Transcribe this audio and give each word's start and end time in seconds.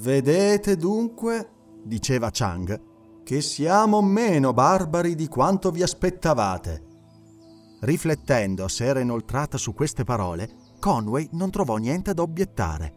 Vedete 0.00 0.76
dunque, 0.76 1.50
diceva 1.84 2.30
Chang, 2.32 3.22
che 3.22 3.42
siamo 3.42 4.00
meno 4.00 4.54
barbari 4.54 5.14
di 5.14 5.28
quanto 5.28 5.70
vi 5.70 5.82
aspettavate. 5.82 6.86
Riflettendo 7.80 8.66
se 8.66 8.86
era 8.86 9.00
inoltrata 9.00 9.58
su 9.58 9.74
queste 9.74 10.04
parole, 10.04 10.48
Conway 10.78 11.28
non 11.32 11.50
trovò 11.50 11.76
niente 11.76 12.14
da 12.14 12.22
obiettare. 12.22 12.94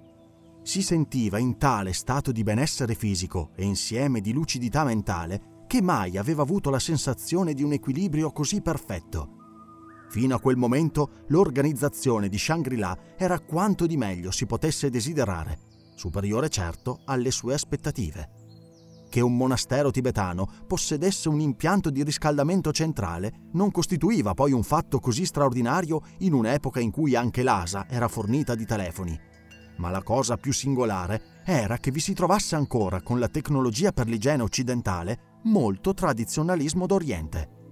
Si 0.63 0.81
sentiva 0.81 1.37
in 1.39 1.57
tale 1.57 1.91
stato 1.91 2.31
di 2.31 2.41
benessere 2.41 2.95
fisico 2.95 3.49
e 3.53 3.65
insieme 3.65 4.21
di 4.21 4.31
lucidità 4.31 4.85
mentale 4.85 5.65
che 5.67 5.81
mai 5.81 6.17
aveva 6.17 6.43
avuto 6.43 6.69
la 6.69 6.79
sensazione 6.79 7.53
di 7.53 7.63
un 7.63 7.73
equilibrio 7.73 8.31
così 8.31 8.61
perfetto. 8.61 9.41
Fino 10.07 10.35
a 10.35 10.39
quel 10.39 10.55
momento 10.55 11.09
l'organizzazione 11.27 12.29
di 12.29 12.37
Shangri-La 12.37 12.97
era 13.17 13.41
quanto 13.41 13.85
di 13.85 13.97
meglio 13.97 14.31
si 14.31 14.45
potesse 14.45 14.89
desiderare, 14.89 15.72
superiore 15.95 16.49
certo 16.49 17.01
alle 17.05 17.31
sue 17.31 17.53
aspettative. 17.53 18.29
Che 19.09 19.21
un 19.21 19.37
monastero 19.37 19.91
tibetano 19.91 20.47
possedesse 20.65 21.29
un 21.29 21.39
impianto 21.39 21.91
di 21.91 22.03
riscaldamento 22.03 22.71
centrale 22.71 23.49
non 23.51 23.69
costituiva 23.69 24.33
poi 24.33 24.53
un 24.53 24.63
fatto 24.63 24.99
così 24.99 25.25
straordinario 25.25 26.01
in 26.19 26.33
un'epoca 26.33 26.79
in 26.79 26.89
cui 26.89 27.15
anche 27.15 27.43
l'ASA 27.43 27.87
era 27.87 28.07
fornita 28.07 28.55
di 28.55 28.65
telefoni. 28.65 29.19
Ma 29.77 29.91
la 29.91 30.01
cosa 30.01 30.37
più 30.37 30.51
singolare 30.51 31.41
era 31.45 31.77
che 31.77 31.91
vi 31.91 31.99
si 31.99 32.13
trovasse 32.13 32.55
ancora 32.55 33.01
con 33.01 33.19
la 33.19 33.27
tecnologia 33.27 33.91
per 33.91 34.07
l'igiene 34.07 34.41
occidentale 34.41 35.39
molto 35.43 35.93
tradizionalismo 35.93 36.85
d'Oriente. 36.87 37.62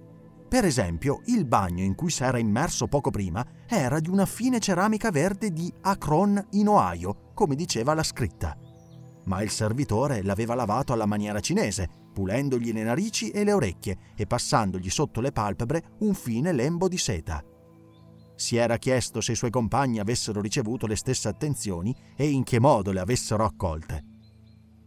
Per 0.52 0.66
esempio, 0.66 1.22
il 1.28 1.46
bagno 1.46 1.82
in 1.82 1.94
cui 1.94 2.10
si 2.10 2.24
era 2.24 2.36
immerso 2.36 2.86
poco 2.86 3.08
prima 3.08 3.42
era 3.66 4.00
di 4.00 4.10
una 4.10 4.26
fine 4.26 4.58
ceramica 4.58 5.10
verde 5.10 5.50
di 5.50 5.72
Akron 5.80 6.48
in 6.50 6.68
Ohio, 6.68 7.30
come 7.32 7.54
diceva 7.54 7.94
la 7.94 8.02
scritta. 8.02 8.54
Ma 9.24 9.40
il 9.40 9.48
servitore 9.48 10.22
l'aveva 10.22 10.54
lavato 10.54 10.92
alla 10.92 11.06
maniera 11.06 11.40
cinese, 11.40 11.88
pulendogli 12.12 12.70
le 12.70 12.82
narici 12.82 13.30
e 13.30 13.44
le 13.44 13.54
orecchie 13.54 13.96
e 14.14 14.26
passandogli 14.26 14.90
sotto 14.90 15.22
le 15.22 15.32
palpebre 15.32 15.94
un 16.00 16.12
fine 16.12 16.52
lembo 16.52 16.86
di 16.86 16.98
seta. 16.98 17.42
Si 18.34 18.56
era 18.56 18.76
chiesto 18.76 19.22
se 19.22 19.32
i 19.32 19.36
suoi 19.36 19.50
compagni 19.50 20.00
avessero 20.00 20.42
ricevuto 20.42 20.86
le 20.86 20.96
stesse 20.96 21.28
attenzioni 21.28 21.96
e 22.14 22.28
in 22.28 22.42
che 22.42 22.60
modo 22.60 22.92
le 22.92 23.00
avessero 23.00 23.46
accolte. 23.46 24.04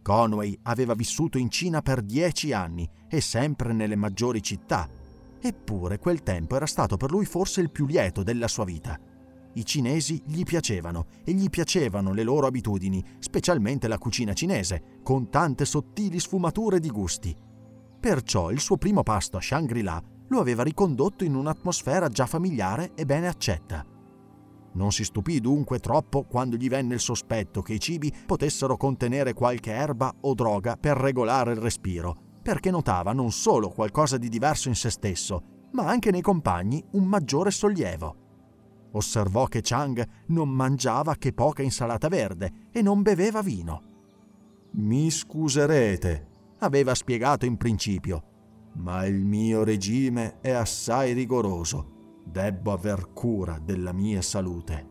Conway 0.00 0.56
aveva 0.62 0.94
vissuto 0.94 1.38
in 1.38 1.50
Cina 1.50 1.82
per 1.82 2.02
dieci 2.02 2.52
anni 2.52 2.88
e 3.08 3.20
sempre 3.20 3.72
nelle 3.72 3.96
maggiori 3.96 4.40
città, 4.40 4.88
eppure 5.46 5.98
quel 5.98 6.22
tempo 6.22 6.56
era 6.56 6.66
stato 6.66 6.96
per 6.96 7.10
lui 7.10 7.24
forse 7.24 7.60
il 7.60 7.70
più 7.70 7.86
lieto 7.86 8.22
della 8.22 8.48
sua 8.48 8.64
vita. 8.64 8.98
I 9.54 9.64
cinesi 9.64 10.22
gli 10.26 10.42
piacevano 10.42 11.06
e 11.24 11.32
gli 11.32 11.48
piacevano 11.48 12.12
le 12.12 12.22
loro 12.22 12.46
abitudini, 12.46 13.02
specialmente 13.18 13.88
la 13.88 13.96
cucina 13.96 14.34
cinese, 14.34 15.00
con 15.02 15.30
tante 15.30 15.64
sottili 15.64 16.20
sfumature 16.20 16.78
di 16.78 16.90
gusti. 16.90 17.34
Perciò 17.98 18.50
il 18.50 18.60
suo 18.60 18.76
primo 18.76 19.02
pasto 19.02 19.38
a 19.38 19.40
Shangri-La 19.40 20.02
lo 20.28 20.40
aveva 20.40 20.62
ricondotto 20.62 21.24
in 21.24 21.34
un'atmosfera 21.34 22.08
già 22.08 22.26
familiare 22.26 22.92
e 22.94 23.06
bene 23.06 23.28
accetta. 23.28 23.84
Non 24.72 24.92
si 24.92 25.04
stupì 25.04 25.40
dunque 25.40 25.78
troppo 25.78 26.24
quando 26.24 26.56
gli 26.56 26.68
venne 26.68 26.94
il 26.94 27.00
sospetto 27.00 27.62
che 27.62 27.72
i 27.72 27.80
cibi 27.80 28.12
potessero 28.26 28.76
contenere 28.76 29.32
qualche 29.32 29.72
erba 29.72 30.14
o 30.20 30.34
droga 30.34 30.76
per 30.76 30.98
regolare 30.98 31.52
il 31.52 31.58
respiro, 31.58 32.24
perché 32.46 32.70
notava 32.70 33.12
non 33.12 33.32
solo 33.32 33.70
qualcosa 33.70 34.18
di 34.18 34.28
diverso 34.28 34.68
in 34.68 34.76
se 34.76 34.88
stesso, 34.88 35.64
ma 35.72 35.88
anche 35.88 36.12
nei 36.12 36.20
compagni 36.20 36.80
un 36.92 37.02
maggiore 37.02 37.50
sollievo. 37.50 38.88
Osservò 38.92 39.46
che 39.46 39.62
Chang 39.64 40.06
non 40.26 40.48
mangiava 40.50 41.16
che 41.16 41.32
poca 41.32 41.62
insalata 41.62 42.06
verde 42.06 42.68
e 42.70 42.82
non 42.82 43.02
beveva 43.02 43.42
vino. 43.42 43.82
Mi 44.74 45.10
scuserete, 45.10 46.28
aveva 46.60 46.94
spiegato 46.94 47.46
in 47.46 47.56
principio, 47.56 48.22
ma 48.74 49.04
il 49.06 49.24
mio 49.24 49.64
regime 49.64 50.38
è 50.40 50.52
assai 50.52 51.14
rigoroso. 51.14 52.20
Debbo 52.24 52.70
aver 52.70 53.12
cura 53.12 53.58
della 53.58 53.92
mia 53.92 54.22
salute. 54.22 54.86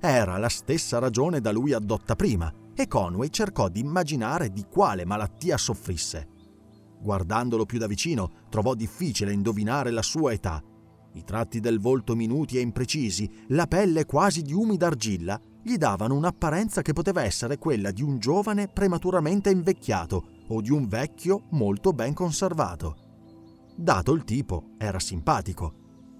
Era 0.00 0.38
la 0.38 0.48
stessa 0.48 0.98
ragione 0.98 1.42
da 1.42 1.52
lui 1.52 1.74
addotta 1.74 2.16
prima 2.16 2.50
e 2.74 2.88
Conway 2.88 3.28
cercò 3.28 3.68
di 3.68 3.80
immaginare 3.80 4.50
di 4.50 4.64
quale 4.70 5.04
malattia 5.04 5.58
soffrisse. 5.58 6.36
Guardandolo 7.00 7.64
più 7.64 7.78
da 7.78 7.86
vicino, 7.86 8.30
trovò 8.48 8.74
difficile 8.74 9.32
indovinare 9.32 9.90
la 9.90 10.02
sua 10.02 10.32
età. 10.32 10.62
I 11.12 11.24
tratti 11.24 11.60
del 11.60 11.80
volto 11.80 12.14
minuti 12.14 12.58
e 12.58 12.60
imprecisi, 12.60 13.30
la 13.48 13.66
pelle 13.66 14.04
quasi 14.04 14.42
di 14.42 14.52
umida 14.52 14.86
argilla, 14.86 15.40
gli 15.62 15.76
davano 15.76 16.14
un'apparenza 16.14 16.82
che 16.82 16.92
poteva 16.92 17.22
essere 17.22 17.58
quella 17.58 17.90
di 17.90 18.02
un 18.02 18.18
giovane 18.18 18.68
prematuramente 18.68 19.50
invecchiato 19.50 20.24
o 20.48 20.60
di 20.60 20.70
un 20.70 20.86
vecchio 20.86 21.46
molto 21.50 21.92
ben 21.92 22.14
conservato. 22.14 22.96
Dato 23.76 24.12
il 24.12 24.24
tipo, 24.24 24.70
era 24.78 24.98
simpatico. 24.98 25.74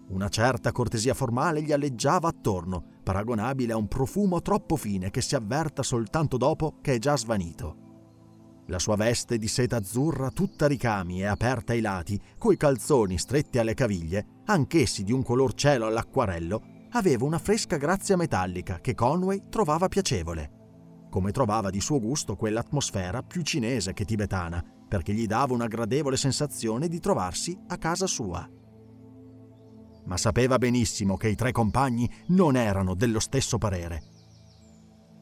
Una 0.08 0.28
certa 0.28 0.72
cortesia 0.72 1.12
formale 1.12 1.62
gli 1.62 1.72
alleggiava 1.72 2.28
attorno, 2.28 2.84
paragonabile 3.02 3.72
a 3.72 3.76
un 3.76 3.88
profumo 3.88 4.40
troppo 4.40 4.76
fine 4.76 5.10
che 5.10 5.20
si 5.20 5.34
avverta 5.34 5.82
soltanto 5.82 6.36
dopo 6.36 6.78
che 6.80 6.94
è 6.94 6.98
già 6.98 7.16
svanito. 7.16 7.87
La 8.70 8.78
sua 8.78 8.96
veste 8.96 9.38
di 9.38 9.48
seta 9.48 9.76
azzurra 9.76 10.30
tutta 10.30 10.66
ricami 10.66 11.22
e 11.22 11.26
aperta 11.26 11.72
ai 11.72 11.80
lati, 11.80 12.20
coi 12.36 12.58
calzoni 12.58 13.16
stretti 13.16 13.58
alle 13.58 13.72
caviglie, 13.72 14.42
anch'essi 14.44 15.04
di 15.04 15.12
un 15.12 15.22
color 15.22 15.54
cielo 15.54 15.86
all'acquarello, 15.86 16.86
aveva 16.90 17.24
una 17.24 17.38
fresca 17.38 17.78
grazia 17.78 18.16
metallica 18.16 18.80
che 18.80 18.94
Conway 18.94 19.44
trovava 19.48 19.88
piacevole, 19.88 21.06
come 21.08 21.32
trovava 21.32 21.70
di 21.70 21.80
suo 21.80 21.98
gusto 21.98 22.36
quell'atmosfera 22.36 23.22
più 23.22 23.40
cinese 23.40 23.94
che 23.94 24.04
tibetana, 24.04 24.62
perché 24.86 25.14
gli 25.14 25.26
dava 25.26 25.54
una 25.54 25.66
gradevole 25.66 26.18
sensazione 26.18 26.88
di 26.88 27.00
trovarsi 27.00 27.58
a 27.68 27.78
casa 27.78 28.06
sua. 28.06 28.46
Ma 30.04 30.16
sapeva 30.18 30.58
benissimo 30.58 31.16
che 31.16 31.28
i 31.28 31.34
tre 31.34 31.52
compagni 31.52 32.10
non 32.28 32.54
erano 32.54 32.94
dello 32.94 33.20
stesso 33.20 33.56
parere. 33.56 34.02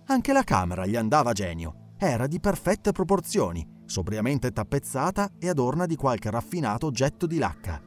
Anche 0.07 0.33
la 0.33 0.43
camera 0.43 0.85
gli 0.85 0.97
andava 0.97 1.31
a 1.31 1.33
genio, 1.33 1.86
era 1.99 2.27
di 2.27 2.41
perfette 2.41 2.93
proporzioni, 2.93 3.67
sobriamente 3.87 4.53
tappezzata 4.53 5.33
e 5.39 5.49
adorna 5.49 5.87
di 5.87 5.97
qualche 5.97 6.31
raffinato 6.31 6.87
oggetto 6.87 7.27
di 7.27 7.39
lacca. 7.39 7.81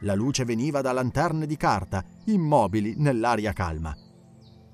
La 0.00 0.14
luce 0.14 0.44
veniva 0.44 0.80
da 0.80 0.92
lanterne 0.92 1.46
di 1.46 1.56
carta, 1.56 2.02
immobili 2.26 2.94
nell'aria 2.96 3.52
calma. 3.52 3.94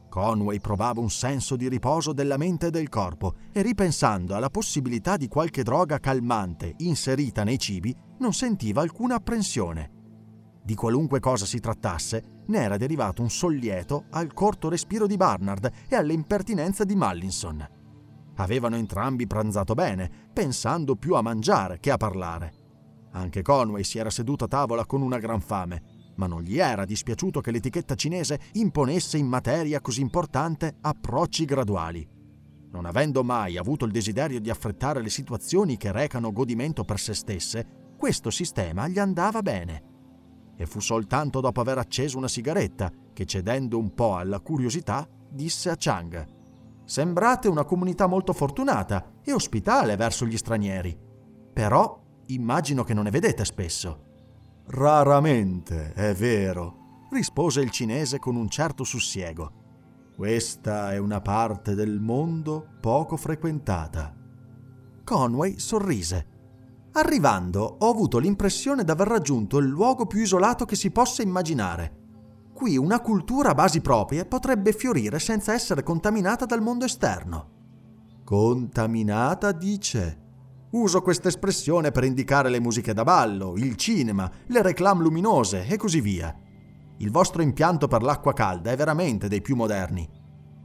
Conway 0.09 0.61
provava 0.61 1.01
un 1.01 1.11
senso 1.11 1.57
di 1.57 1.69
riposo 1.69 2.15
della 2.15 2.39
mente 2.39 2.69
e 2.69 2.71
del 2.71 2.89
corpo 2.89 3.35
e 3.53 3.61
ripensando 3.61 4.35
alla 4.35 4.49
possibilità 4.49 5.19
di 5.19 5.29
qualche 5.29 5.63
droga 5.63 5.99
calmante 5.99 6.75
inserita 6.79 7.45
nei 7.45 7.59
cibi, 7.59 7.95
non 8.21 8.33
sentiva 8.33 8.81
alcuna 8.81 9.17
apprensione. 9.17 9.91
Di 10.63 10.75
qualunque 10.75 11.21
cosa 11.21 11.45
si 11.45 11.61
trattasse, 11.61 12.43
ne 12.47 12.59
era 12.59 12.79
derivato 12.79 13.21
un 13.21 13.29
sollieto 13.29 14.07
al 14.11 14.33
corto 14.33 14.71
respiro 14.71 15.07
di 15.07 15.17
Barnard 15.17 15.71
e 15.87 15.95
alle 15.95 16.15
impertinenze 16.15 16.87
di 16.87 16.97
Mallinson. 16.97 17.76
Avevano 18.37 18.77
entrambi 18.77 19.27
pranzato 19.27 19.75
bene, 19.75 20.11
pensando 20.33 20.97
più 20.97 21.15
a 21.15 21.23
mangiare 21.23 21.79
che 21.81 21.91
a 21.91 21.97
parlare. 21.97 22.53
Anche 23.13 23.43
Conway 23.43 23.83
si 23.83 23.99
era 23.99 24.11
seduto 24.11 24.45
a 24.45 24.49
tavola 24.49 24.85
con 24.85 25.01
una 25.01 25.19
gran 25.19 25.41
fame, 25.41 26.13
ma 26.17 26.27
non 26.27 26.43
gli 26.43 26.59
era 26.59 26.85
dispiaciuto 26.85 27.41
che 27.41 27.51
l'etichetta 27.51 27.95
cinese 27.95 28.39
imponesse 28.53 29.17
in 29.17 29.27
materia 29.27 29.81
così 29.81 30.01
importante 30.01 30.77
approcci 30.81 31.45
graduali. 31.45 32.07
non 32.77 32.85
avendo 32.85 33.25
mai 33.25 33.57
avuto 33.57 33.87
il 33.87 33.91
desiderio 33.91 34.39
di 34.39 34.51
affrettare 34.51 35.01
le 35.01 35.09
situazioni 35.09 35.79
che 35.79 35.93
recano 35.93 36.31
godimento 36.31 36.85
per 36.85 36.99
se 36.99 37.15
stesse, 37.15 37.95
questo 37.97 38.31
sistema 38.31 38.87
gli 38.87 38.99
andava 38.99 39.41
bene. 39.41 39.95
E 40.57 40.67
fu 40.67 40.81
soltanto 40.81 41.41
dopo 41.41 41.63
aver 41.63 41.79
acceso 41.79 42.19
una 42.19 42.29
sigaretta 42.29 42.93
che, 43.15 43.25
cedendo 43.25 43.79
un 43.79 43.95
po' 43.95 44.17
alla 44.17 44.41
curiosità, 44.41 45.09
disse 45.31 45.71
a 45.71 45.77
Chang: 45.79 46.36
Sembrate 46.87 47.49
una 47.49 47.65
comunità 47.65 48.07
molto 48.07 48.33
fortunata 48.33 49.15
e 49.21 49.33
ospitale 49.33 49.97
verso 49.97 50.25
gli 50.25 50.37
stranieri. 50.37 50.97
Però 51.53 52.01
immagino 52.27 52.85
che 52.85 52.95
non 52.95 53.05
ne 53.05 53.11
vedete 53.11 53.45
spesso. 53.45 54.05
Raramente, 54.69 55.93
è 55.95 56.15
vero, 56.15 57.09
rispose 57.11 57.61
il 57.61 57.71
cinese 57.71 58.21
con 58.21 58.37
un 58.37 58.49
certo 58.49 58.85
sussiego. 58.85 59.65
Questa 60.15 60.93
è 60.93 60.99
una 60.99 61.21
parte 61.21 61.75
del 61.75 61.99
mondo 61.99 62.69
poco 62.81 63.17
frequentata. 63.17 64.15
Conway 65.03 65.59
sorrise. 65.59 66.27
Arrivando, 66.93 67.77
ho 67.81 67.91
avuto 67.91 68.19
l'impressione 68.19 68.85
d'aver 68.85 69.09
raggiunto 69.09 69.59
il 69.59 69.67
luogo 69.67 70.07
più 70.07 70.21
isolato 70.21 70.65
che 70.65 70.77
si 70.77 70.93
possa 70.93 71.23
immaginare. 71.23 72.06
Qui 72.57 72.79
una 72.79 73.03
cultura 73.03 73.51
a 73.51 73.55
basi 73.55 73.83
proprie 73.83 74.25
potrebbe 74.25 74.73
fiorire 74.73 75.19
senza 75.19 75.53
essere 75.53 75.83
contaminata 75.83 76.47
dal 76.47 76.63
mondo 76.63 76.87
esterno. 76.87 77.51
Contaminata, 78.25 79.53
dice. 79.53 80.23
Uso 80.71 81.03
questa 81.03 81.29
espressione 81.29 81.91
per 81.91 82.05
indicare 82.05 82.49
le 82.49 82.59
musiche 82.59 82.95
da 82.95 83.05
ballo, 83.05 83.57
il 83.59 83.77
cinema, 83.77 84.31
le 84.47 84.63
reclame 84.63 85.03
luminose 85.03 85.67
e 85.67 85.77
così 85.77 86.01
via. 86.01 86.35
Il 86.97 87.11
vostro 87.11 87.43
impianto 87.43 87.89
per 87.89 88.01
l'acqua 88.01 88.33
calda 88.33 88.71
è 88.71 88.77
veramente 88.77 89.29
dei 89.29 89.43
più 89.43 89.55
moderni. 89.55 90.09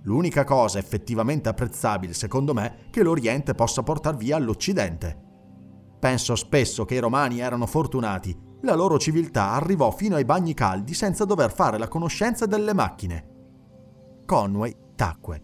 L'unica 0.03 0.45
cosa 0.45 0.79
effettivamente 0.79 1.49
apprezzabile, 1.49 2.13
secondo 2.13 2.53
me, 2.53 2.87
che 2.89 3.03
l'Oriente 3.03 3.53
possa 3.53 3.83
portar 3.83 4.15
via 4.15 4.37
all'Occidente. 4.37 5.19
Penso 5.99 6.37
spesso 6.37 6.85
che 6.85 6.95
i 6.95 6.99
romani 6.99 7.41
erano 7.41 7.65
fortunati. 7.65 8.49
La 8.61 8.75
loro 8.75 8.99
civiltà 8.99 9.51
arrivò 9.51 9.89
fino 9.91 10.15
ai 10.15 10.25
bagni 10.25 10.53
caldi 10.53 10.93
senza 10.93 11.25
dover 11.25 11.51
fare 11.51 11.77
la 11.79 11.87
conoscenza 11.87 12.45
delle 12.45 12.73
macchine. 12.73 13.29
Conway 14.25 14.75
tacque. 14.95 15.43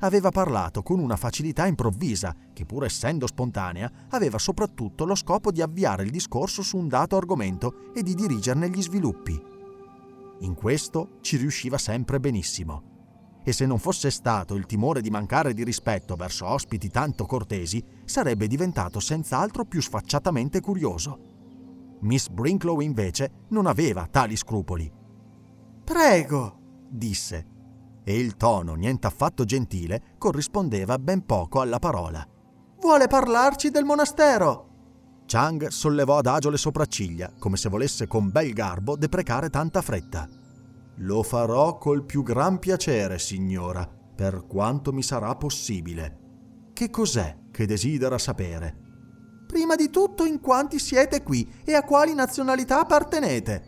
Aveva 0.00 0.30
parlato 0.30 0.82
con 0.82 0.98
una 0.98 1.16
facilità 1.16 1.66
improvvisa 1.66 2.34
che, 2.52 2.66
pur 2.66 2.84
essendo 2.84 3.26
spontanea, 3.26 3.90
aveva 4.10 4.38
soprattutto 4.38 5.04
lo 5.04 5.14
scopo 5.14 5.50
di 5.50 5.62
avviare 5.62 6.02
il 6.04 6.10
discorso 6.10 6.62
su 6.62 6.76
un 6.76 6.88
dato 6.88 7.16
argomento 7.16 7.92
e 7.94 8.02
di 8.02 8.14
dirigerne 8.14 8.68
gli 8.68 8.82
sviluppi. 8.82 9.42
In 10.40 10.54
questo 10.54 11.18
ci 11.20 11.36
riusciva 11.36 11.78
sempre 11.78 12.20
benissimo 12.20 12.90
e 13.42 13.52
se 13.52 13.64
non 13.66 13.78
fosse 13.78 14.10
stato 14.10 14.54
il 14.54 14.66
timore 14.66 15.00
di 15.00 15.10
mancare 15.10 15.54
di 15.54 15.64
rispetto 15.64 16.14
verso 16.14 16.46
ospiti 16.46 16.90
tanto 16.90 17.24
cortesi, 17.24 17.82
sarebbe 18.04 18.46
diventato 18.46 19.00
senz'altro 19.00 19.64
più 19.64 19.80
sfacciatamente 19.80 20.60
curioso. 20.60 21.29
Miss 22.00 22.28
Brinklow 22.28 22.80
invece 22.80 23.46
non 23.48 23.66
aveva 23.66 24.06
tali 24.10 24.36
scrupoli. 24.36 24.90
Prego, 25.84 26.58
disse, 26.88 27.46
e 28.04 28.18
il 28.18 28.36
tono, 28.36 28.74
niente 28.74 29.06
affatto 29.06 29.44
gentile, 29.44 30.14
corrispondeva 30.18 30.98
ben 30.98 31.24
poco 31.24 31.60
alla 31.60 31.78
parola. 31.78 32.26
Vuole 32.80 33.06
parlarci 33.06 33.70
del 33.70 33.84
monastero? 33.84 34.68
Chang 35.26 35.68
sollevò 35.68 36.18
adagio 36.18 36.50
le 36.50 36.56
sopracciglia, 36.56 37.32
come 37.38 37.56
se 37.56 37.68
volesse 37.68 38.06
con 38.06 38.30
bel 38.30 38.52
garbo 38.52 38.96
deprecare 38.96 39.50
tanta 39.50 39.82
fretta. 39.82 40.28
Lo 40.96 41.22
farò 41.22 41.78
col 41.78 42.04
più 42.04 42.22
gran 42.22 42.58
piacere, 42.58 43.18
signora, 43.18 43.88
per 44.14 44.44
quanto 44.46 44.92
mi 44.92 45.02
sarà 45.02 45.34
possibile. 45.36 46.18
Che 46.72 46.90
cos'è 46.90 47.36
che 47.50 47.66
desidera 47.66 48.18
sapere? 48.18 48.89
Prima 49.50 49.74
di 49.74 49.90
tutto 49.90 50.24
in 50.24 50.40
quanti 50.40 50.78
siete 50.78 51.24
qui 51.24 51.52
e 51.64 51.74
a 51.74 51.82
quali 51.82 52.14
nazionalità 52.14 52.82
appartenete. 52.82 53.64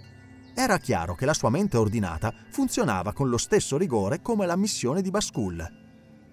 Era 0.55 0.79
chiaro 0.79 1.17
che 1.17 1.27
la 1.27 1.35
sua 1.35 1.51
mente 1.51 1.77
ordinata 1.77 2.33
funzionava 2.51 3.13
con 3.13 3.29
lo 3.29 3.37
stesso 3.37 3.77
rigore 3.77 4.23
come 4.23 4.47
la 4.47 4.55
missione 4.55 5.03
di 5.03 5.11
Baskul. 5.11 5.61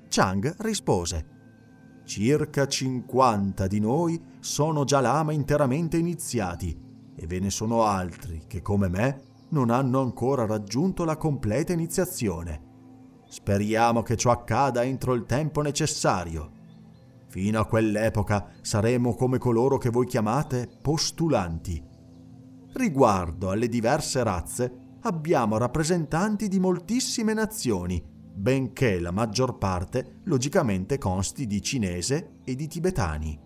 Chang 0.08 0.56
rispose 0.60 1.38
Circa 2.06 2.68
50 2.68 3.66
di 3.66 3.80
noi 3.80 4.22
sono 4.40 4.84
già 4.84 5.00
lama 5.00 5.32
interamente 5.32 5.98
iniziati 5.98 6.80
e 7.16 7.26
ve 7.26 7.40
ne 7.40 7.50
sono 7.50 7.86
altri 7.86 8.44
che, 8.46 8.62
come 8.62 8.88
me, 8.88 9.24
non 9.50 9.72
hanno 9.72 10.00
ancora 10.00 10.46
raggiunto 10.46 11.06
la 11.06 11.18
completa 11.18 11.74
iniziazione. 11.74 12.68
Speriamo 13.28 14.04
che 14.04 14.16
ciò 14.16 14.30
accada 14.30 14.84
entro 14.84 15.16
il 15.16 15.26
tempo 15.26 15.62
necessario. 15.62 16.58
Fino 17.30 17.60
a 17.60 17.66
quell'epoca 17.66 18.54
saremo 18.62 19.14
come 19.14 19.38
coloro 19.38 19.78
che 19.78 19.92
voi 19.92 20.08
chiamate 20.08 20.68
postulanti. 20.82 21.82
Riguardo 22.74 23.52
alle 23.52 23.70
diverse 23.70 24.24
razze, 24.24 24.98
abbiamo 25.02 25.58
rappresentanti 25.58 26.48
di 26.48 26.60
moltissime 26.60 27.34
nazioni, 27.34 28.04
benché 28.34 29.00
la 29.00 29.12
maggior 29.12 29.60
parte 29.60 30.22
logicamente 30.24 30.98
consti 30.98 31.46
di 31.46 31.62
cinese 31.62 32.40
e 32.44 32.56
di 32.56 32.68
tibetani. 32.68 33.40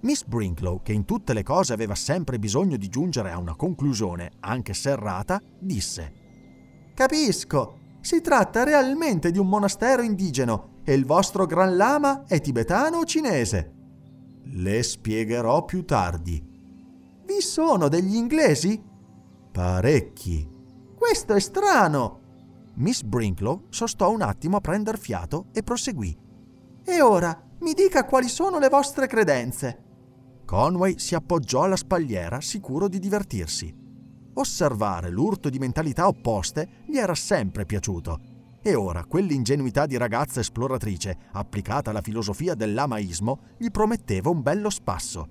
Miss 0.00 0.24
Brinklow, 0.24 0.82
che 0.82 0.92
in 0.92 1.04
tutte 1.04 1.32
le 1.32 1.44
cose 1.44 1.72
aveva 1.72 1.94
sempre 1.94 2.40
bisogno 2.40 2.76
di 2.76 2.88
giungere 2.88 3.30
a 3.30 3.38
una 3.38 3.54
conclusione, 3.54 4.32
anche 4.40 4.74
serrata, 4.74 5.40
disse 5.60 6.12
Capisco, 6.92 7.78
si 8.00 8.20
tratta 8.20 8.64
realmente 8.64 9.30
di 9.30 9.38
un 9.38 9.48
monastero 9.48 10.02
indigeno 10.02 10.73
e 10.84 10.92
il 10.92 11.06
vostro 11.06 11.46
Gran 11.46 11.76
Lama 11.76 12.24
è 12.26 12.40
tibetano 12.40 12.98
o 12.98 13.04
cinese? 13.04 13.72
Le 14.44 14.82
spiegherò 14.82 15.64
più 15.64 15.84
tardi. 15.84 16.42
Vi 17.24 17.40
sono 17.40 17.88
degli 17.88 18.14
inglesi? 18.14 18.80
Parecchi. 19.50 20.46
Questo 20.94 21.32
è 21.32 21.40
strano. 21.40 22.20
Miss 22.74 23.02
Brinklow 23.02 23.66
sostò 23.70 24.10
un 24.10 24.20
attimo 24.20 24.58
a 24.58 24.60
prender 24.60 24.98
fiato 24.98 25.46
e 25.52 25.62
proseguì. 25.62 26.16
E 26.84 27.00
ora 27.00 27.42
mi 27.60 27.72
dica 27.72 28.04
quali 28.04 28.28
sono 28.28 28.58
le 28.58 28.68
vostre 28.68 29.06
credenze. 29.06 29.82
Conway 30.44 30.98
si 30.98 31.14
appoggiò 31.14 31.62
alla 31.62 31.76
spalliera 31.76 32.42
sicuro 32.42 32.88
di 32.88 32.98
divertirsi. 32.98 33.74
Osservare 34.34 35.08
l'urto 35.08 35.48
di 35.48 35.58
mentalità 35.58 36.06
opposte 36.08 36.82
gli 36.86 36.98
era 36.98 37.14
sempre 37.14 37.64
piaciuto 37.64 38.33
e 38.66 38.74
ora 38.74 39.04
quell'ingenuità 39.04 39.84
di 39.84 39.98
ragazza 39.98 40.40
esploratrice 40.40 41.16
applicata 41.32 41.90
alla 41.90 42.00
filosofia 42.00 42.54
del 42.54 42.72
lamaismo 42.72 43.40
gli 43.58 43.70
prometteva 43.70 44.30
un 44.30 44.40
bello 44.40 44.70
spasso. 44.70 45.28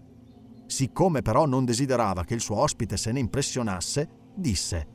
Siccome 0.68 1.24
però 1.24 1.48
non 1.48 1.66
desiderava 1.66 2.24
che 2.24 2.36
il 2.36 2.42
suo 2.42 2.58
ospite 2.58 2.96
se 2.96 3.12
ne 3.12 3.20
impressionasse, 3.20 4.10
disse 4.36 4.88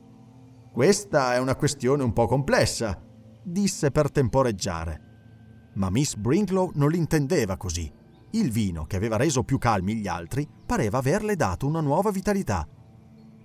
Questa 0.71 1.33
è 1.33 1.39
una 1.39 1.57
questione 1.57 2.01
un 2.01 2.13
po' 2.13 2.27
complessa, 2.27 2.97
disse 3.43 3.91
per 3.91 4.09
temporeggiare. 4.09 5.71
Ma 5.73 5.89
Miss 5.89 6.15
Brinklow 6.15 6.71
non 6.75 6.89
l'intendeva 6.89 7.57
così 7.57 7.91
il 8.31 8.51
vino, 8.51 8.85
che 8.85 8.95
aveva 8.95 9.17
reso 9.17 9.43
più 9.43 9.57
calmi 9.57 9.95
gli 9.95 10.07
altri, 10.07 10.47
pareva 10.65 10.99
averle 10.99 11.35
dato 11.35 11.65
una 11.65 11.81
nuova 11.81 12.11
vitalità. 12.11 12.67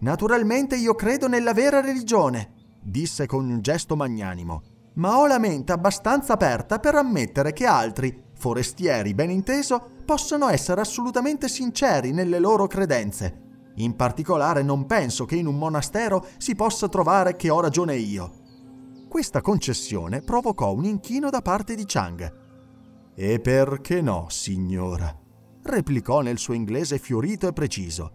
Naturalmente 0.00 0.76
io 0.76 0.95
credo 0.95 1.26
nella 1.26 1.54
vera 1.54 1.80
religione, 1.80 2.52
disse 2.83 3.26
con 3.26 3.49
un 3.49 3.62
gesto 3.62 3.97
magnanimo, 3.97 4.62
ma 4.94 5.18
ho 5.18 5.26
la 5.26 5.38
mente 5.38 5.72
abbastanza 5.72 6.34
aperta 6.34 6.78
per 6.78 6.94
ammettere 6.94 7.52
che 7.52 7.66
altri, 7.66 8.22
forestieri 8.34 9.14
ben 9.14 9.30
inteso, 9.30 9.90
possono 10.04 10.48
essere 10.48 10.80
assolutamente 10.80 11.48
sinceri 11.48 12.12
nelle 12.12 12.38
loro 12.38 12.66
credenze. 12.66 13.42
In 13.76 13.96
particolare 13.96 14.62
non 14.62 14.86
penso 14.86 15.24
che 15.24 15.36
in 15.36 15.46
un 15.46 15.56
monastero 15.56 16.26
si 16.38 16.54
possa 16.54 16.88
trovare 16.88 17.36
che 17.36 17.50
ho 17.50 17.60
ragione 17.60 17.96
io. 17.96 18.42
Questa 19.08 19.40
concessione 19.40 20.22
provocò 20.22 20.72
un 20.72 20.84
inchino 20.84 21.30
da 21.30 21.40
parte 21.40 21.74
di 21.74 21.84
Chang 21.86 22.42
e 23.14 23.38
perché 23.40 24.00
no, 24.00 24.26
signora? 24.28 25.16
replicò 25.62 26.20
nel 26.20 26.38
suo 26.38 26.52
inglese 26.52 26.98
fiorito 26.98 27.48
e 27.48 27.52
preciso. 27.52 28.12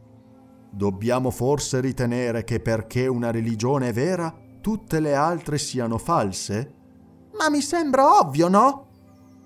Dobbiamo 0.71 1.31
forse 1.31 1.79
ritenere 1.79 2.43
che 2.43 2.59
perché 2.59 3.07
una 3.07 3.31
religione 3.31 3.89
è 3.89 3.93
vera, 3.93 4.31
tutte 4.61 4.99
le 4.99 5.15
altre 5.15 5.57
siano 5.57 5.97
false? 5.97 6.73
Ma 7.37 7.49
mi 7.49 7.61
sembra 7.61 8.19
ovvio, 8.19 8.47
no? 8.47 8.87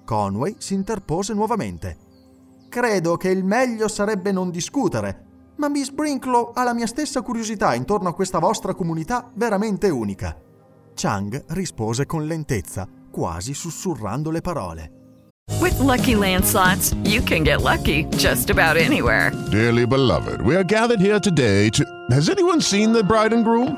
Conway 0.05 0.55
si 0.57 0.73
interpose 0.73 1.33
nuovamente. 1.33 1.97
Credo 2.69 3.17
che 3.17 3.29
il 3.29 3.43
meglio 3.43 3.87
sarebbe 3.87 4.31
non 4.31 4.49
discutere, 4.49 5.25
ma 5.57 5.69
Miss 5.69 5.89
Brinklow 5.89 6.51
ha 6.53 6.63
la 6.63 6.73
mia 6.73 6.87
stessa 6.87 7.21
curiosità 7.21 7.75
intorno 7.75 8.09
a 8.09 8.13
questa 8.13 8.39
vostra 8.39 8.73
comunità 8.73 9.29
veramente 9.35 9.89
unica. 9.89 10.35
Chang 10.95 11.43
rispose 11.49 12.05
con 12.05 12.25
lentezza, 12.25 12.87
quasi 13.11 13.53
sussurrando 13.53 14.31
le 14.31 14.41
parole. 14.41 14.91
With 15.59 15.77
lucky 15.79 16.15
landslots, 16.15 16.95
you 17.03 17.21
can 17.21 17.43
get 17.43 17.61
lucky 17.61 18.05
just 18.17 18.49
about 18.49 18.77
anywhere. 18.77 19.31
Dearly 19.51 19.85
beloved, 19.85 20.41
we 20.41 20.55
are 20.55 20.63
gathered 20.63 20.99
here 20.99 21.19
today 21.19 21.69
to. 21.69 21.83
Has 22.09 22.29
anyone 22.29 22.61
seen 22.61 22.91
the 22.91 23.03
bride 23.03 23.33
and 23.33 23.43
groom? 23.43 23.77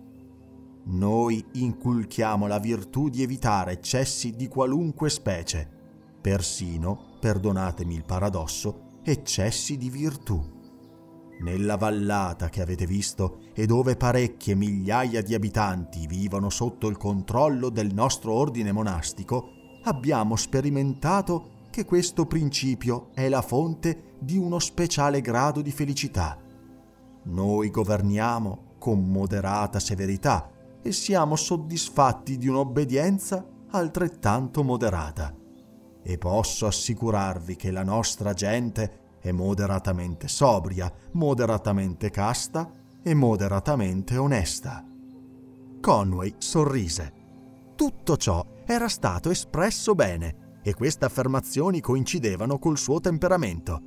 Noi 0.83 1.45
inculchiamo 1.53 2.47
la 2.47 2.57
virtù 2.57 3.09
di 3.09 3.21
evitare 3.21 3.73
eccessi 3.73 4.35
di 4.35 4.47
qualunque 4.47 5.09
specie, 5.09 5.69
persino, 6.19 7.17
perdonatemi 7.19 7.93
il 7.93 8.03
paradosso, 8.03 8.99
eccessi 9.03 9.77
di 9.77 9.89
virtù. 9.91 10.59
Nella 11.41 11.75
vallata 11.75 12.49
che 12.49 12.61
avete 12.61 12.85
visto 12.85 13.41
e 13.53 13.65
dove 13.65 13.95
parecchie 13.95 14.55
migliaia 14.55 15.21
di 15.21 15.35
abitanti 15.35 16.07
vivono 16.07 16.49
sotto 16.49 16.87
il 16.87 16.97
controllo 16.97 17.69
del 17.69 17.93
nostro 17.93 18.33
ordine 18.33 18.71
monastico, 18.71 19.49
abbiamo 19.83 20.35
sperimentato 20.35 21.59
che 21.69 21.85
questo 21.85 22.25
principio 22.25 23.09
è 23.13 23.29
la 23.29 23.41
fonte 23.41 24.15
di 24.19 24.37
uno 24.37 24.59
speciale 24.59 25.21
grado 25.21 25.61
di 25.61 25.71
felicità. 25.71 26.37
Noi 27.23 27.69
governiamo 27.69 28.75
con 28.77 29.07
moderata 29.09 29.79
severità 29.79 30.50
e 30.81 30.91
siamo 30.91 31.35
soddisfatti 31.35 32.37
di 32.37 32.47
un'obbedienza 32.47 33.45
altrettanto 33.71 34.63
moderata. 34.63 35.35
E 36.03 36.17
posso 36.17 36.65
assicurarvi 36.65 37.55
che 37.55 37.71
la 37.71 37.83
nostra 37.83 38.33
gente 38.33 39.17
è 39.19 39.31
moderatamente 39.31 40.27
sobria, 40.27 40.91
moderatamente 41.11 42.09
casta 42.09 42.71
e 43.03 43.13
moderatamente 43.13 44.17
onesta. 44.17 44.83
Conway 45.79 46.35
sorrise. 46.37 47.13
Tutto 47.75 48.17
ciò 48.17 48.45
era 48.65 48.87
stato 48.87 49.29
espresso 49.29 49.95
bene 49.95 50.59
e 50.63 50.73
queste 50.73 51.05
affermazioni 51.05 51.81
coincidevano 51.81 52.59
col 52.59 52.77
suo 52.77 52.99
temperamento. 52.99 53.81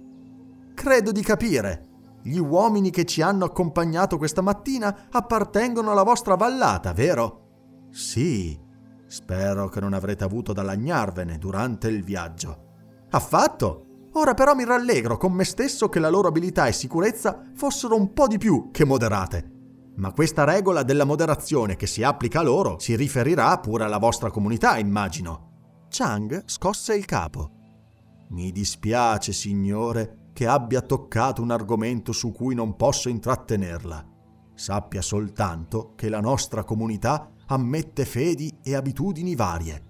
Credo 0.74 1.12
di 1.12 1.22
capire. 1.22 1.93
Gli 2.26 2.38
uomini 2.38 2.88
che 2.88 3.04
ci 3.04 3.20
hanno 3.20 3.44
accompagnato 3.44 4.16
questa 4.16 4.40
mattina 4.40 5.08
appartengono 5.10 5.90
alla 5.90 6.04
vostra 6.04 6.36
vallata, 6.36 6.94
vero? 6.94 7.88
Sì. 7.90 8.58
Spero 9.06 9.68
che 9.68 9.78
non 9.78 9.92
avrete 9.92 10.24
avuto 10.24 10.54
da 10.54 10.62
lagnarvene 10.62 11.36
durante 11.36 11.88
il 11.88 12.02
viaggio. 12.02 13.04
Affatto. 13.10 14.08
Ora 14.14 14.32
però 14.32 14.54
mi 14.54 14.64
rallegro 14.64 15.18
con 15.18 15.34
me 15.34 15.44
stesso 15.44 15.90
che 15.90 15.98
la 15.98 16.08
loro 16.08 16.28
abilità 16.28 16.66
e 16.66 16.72
sicurezza 16.72 17.42
fossero 17.54 17.94
un 17.94 18.14
po' 18.14 18.26
di 18.26 18.38
più 18.38 18.70
che 18.72 18.86
moderate. 18.86 19.50
Ma 19.96 20.10
questa 20.12 20.44
regola 20.44 20.82
della 20.82 21.04
moderazione 21.04 21.76
che 21.76 21.86
si 21.86 22.02
applica 22.02 22.40
a 22.40 22.42
loro 22.42 22.78
si 22.78 22.96
riferirà 22.96 23.58
pure 23.58 23.84
alla 23.84 23.98
vostra 23.98 24.30
comunità, 24.30 24.78
immagino. 24.78 25.86
Chang 25.90 26.44
scosse 26.46 26.96
il 26.96 27.04
capo. 27.04 27.50
Mi 28.30 28.50
dispiace, 28.50 29.34
signore, 29.34 30.23
che 30.34 30.48
abbia 30.48 30.82
toccato 30.82 31.40
un 31.40 31.52
argomento 31.52 32.12
su 32.12 32.32
cui 32.32 32.56
non 32.56 32.74
posso 32.74 33.08
intrattenerla. 33.08 34.04
Sappia 34.52 35.00
soltanto 35.00 35.92
che 35.94 36.08
la 36.08 36.20
nostra 36.20 36.64
comunità 36.64 37.30
ammette 37.46 38.04
fedi 38.04 38.58
e 38.62 38.74
abitudini 38.74 39.36
varie, 39.36 39.82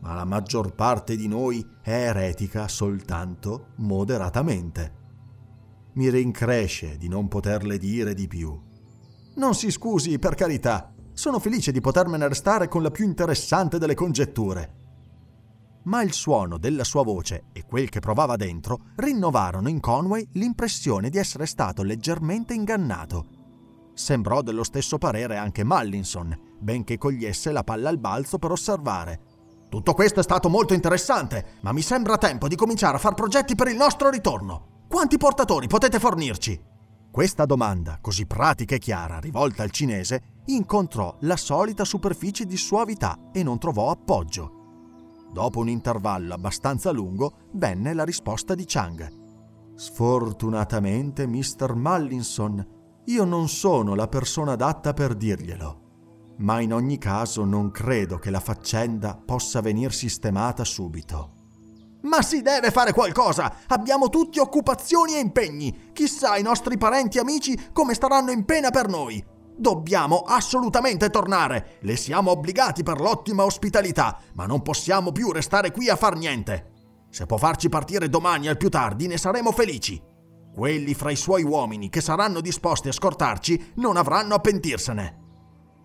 ma 0.00 0.14
la 0.14 0.24
maggior 0.24 0.74
parte 0.74 1.16
di 1.16 1.28
noi 1.28 1.64
è 1.80 2.08
eretica 2.08 2.66
soltanto 2.66 3.68
moderatamente. 3.76 5.00
Mi 5.94 6.10
rincresce 6.10 6.98
di 6.98 7.08
non 7.08 7.28
poterle 7.28 7.78
dire 7.78 8.12
di 8.12 8.26
più. 8.26 8.60
Non 9.36 9.54
si 9.54 9.70
scusi, 9.70 10.18
per 10.18 10.34
carità, 10.34 10.92
sono 11.12 11.38
felice 11.38 11.70
di 11.70 11.80
potermene 11.80 12.26
restare 12.26 12.66
con 12.66 12.82
la 12.82 12.90
più 12.90 13.04
interessante 13.04 13.78
delle 13.78 13.94
congetture 13.94 14.80
ma 15.84 16.02
il 16.02 16.12
suono 16.12 16.58
della 16.58 16.84
sua 16.84 17.02
voce 17.02 17.44
e 17.52 17.64
quel 17.64 17.88
che 17.88 18.00
provava 18.00 18.36
dentro 18.36 18.78
rinnovarono 18.96 19.68
in 19.68 19.80
Conway 19.80 20.28
l'impressione 20.32 21.10
di 21.10 21.18
essere 21.18 21.46
stato 21.46 21.82
leggermente 21.82 22.54
ingannato. 22.54 23.26
Sembrò 23.94 24.42
dello 24.42 24.64
stesso 24.64 24.98
parere 24.98 25.36
anche 25.36 25.64
Mallinson, 25.64 26.56
benché 26.58 26.96
cogliesse 26.96 27.52
la 27.52 27.62
palla 27.62 27.88
al 27.88 27.98
balzo 27.98 28.38
per 28.38 28.52
osservare. 28.52 29.20
Tutto 29.68 29.94
questo 29.94 30.20
è 30.20 30.22
stato 30.22 30.48
molto 30.48 30.74
interessante, 30.74 31.56
ma 31.60 31.72
mi 31.72 31.82
sembra 31.82 32.18
tempo 32.18 32.48
di 32.48 32.56
cominciare 32.56 32.96
a 32.96 33.00
far 33.00 33.14
progetti 33.14 33.54
per 33.54 33.68
il 33.68 33.76
nostro 33.76 34.10
ritorno. 34.10 34.84
Quanti 34.88 35.16
portatori 35.16 35.66
potete 35.66 35.98
fornirci? 35.98 36.60
Questa 37.10 37.44
domanda, 37.44 37.98
così 38.00 38.26
pratica 38.26 38.74
e 38.74 38.78
chiara, 38.78 39.18
rivolta 39.18 39.62
al 39.62 39.70
cinese, 39.70 40.40
incontrò 40.46 41.16
la 41.20 41.36
solita 41.36 41.84
superficie 41.84 42.46
di 42.46 42.56
suavità 42.56 43.30
e 43.32 43.42
non 43.42 43.58
trovò 43.58 43.90
appoggio. 43.90 44.61
Dopo 45.32 45.60
un 45.60 45.68
intervallo 45.70 46.34
abbastanza 46.34 46.90
lungo, 46.90 47.48
venne 47.52 47.94
la 47.94 48.04
risposta 48.04 48.54
di 48.54 48.64
Chang. 48.66 49.20
Sfortunatamente, 49.74 51.26
Mr. 51.26 51.74
Mallinson, 51.74 52.66
io 53.06 53.24
non 53.24 53.48
sono 53.48 53.94
la 53.94 54.08
persona 54.08 54.52
adatta 54.52 54.92
per 54.92 55.14
dirglielo. 55.14 55.80
Ma 56.38 56.60
in 56.60 56.74
ogni 56.74 56.98
caso 56.98 57.44
non 57.44 57.70
credo 57.70 58.18
che 58.18 58.30
la 58.30 58.40
faccenda 58.40 59.20
possa 59.24 59.60
venir 59.62 59.92
sistemata 59.92 60.64
subito. 60.64 61.34
Ma 62.02 62.20
si 62.20 62.42
deve 62.42 62.70
fare 62.70 62.92
qualcosa! 62.92 63.54
Abbiamo 63.68 64.08
tutti 64.10 64.38
occupazioni 64.38 65.14
e 65.14 65.20
impegni! 65.20 65.90
Chissà 65.92 66.36
i 66.36 66.42
nostri 66.42 66.76
parenti 66.76 67.16
e 67.16 67.20
amici 67.20 67.70
come 67.72 67.94
staranno 67.94 68.32
in 68.32 68.44
pena 68.44 68.70
per 68.70 68.88
noi! 68.88 69.31
Dobbiamo 69.56 70.20
assolutamente 70.20 71.10
tornare. 71.10 71.78
Le 71.80 71.96
siamo 71.96 72.30
obbligati 72.30 72.82
per 72.82 73.00
l'ottima 73.00 73.44
ospitalità, 73.44 74.18
ma 74.34 74.46
non 74.46 74.62
possiamo 74.62 75.12
più 75.12 75.30
restare 75.30 75.70
qui 75.70 75.88
a 75.88 75.96
far 75.96 76.16
niente. 76.16 76.70
Se 77.10 77.26
può 77.26 77.36
farci 77.36 77.68
partire 77.68 78.08
domani 78.08 78.48
al 78.48 78.56
più 78.56 78.68
tardi, 78.68 79.06
ne 79.06 79.18
saremo 79.18 79.52
felici. 79.52 80.02
Quelli 80.54 80.94
fra 80.94 81.10
i 81.10 81.16
suoi 81.16 81.42
uomini 81.42 81.88
che 81.88 82.00
saranno 82.00 82.40
disposti 82.40 82.88
a 82.88 82.92
scortarci 82.92 83.72
non 83.76 83.96
avranno 83.96 84.34
a 84.34 84.38
pentirsene. 84.38 85.20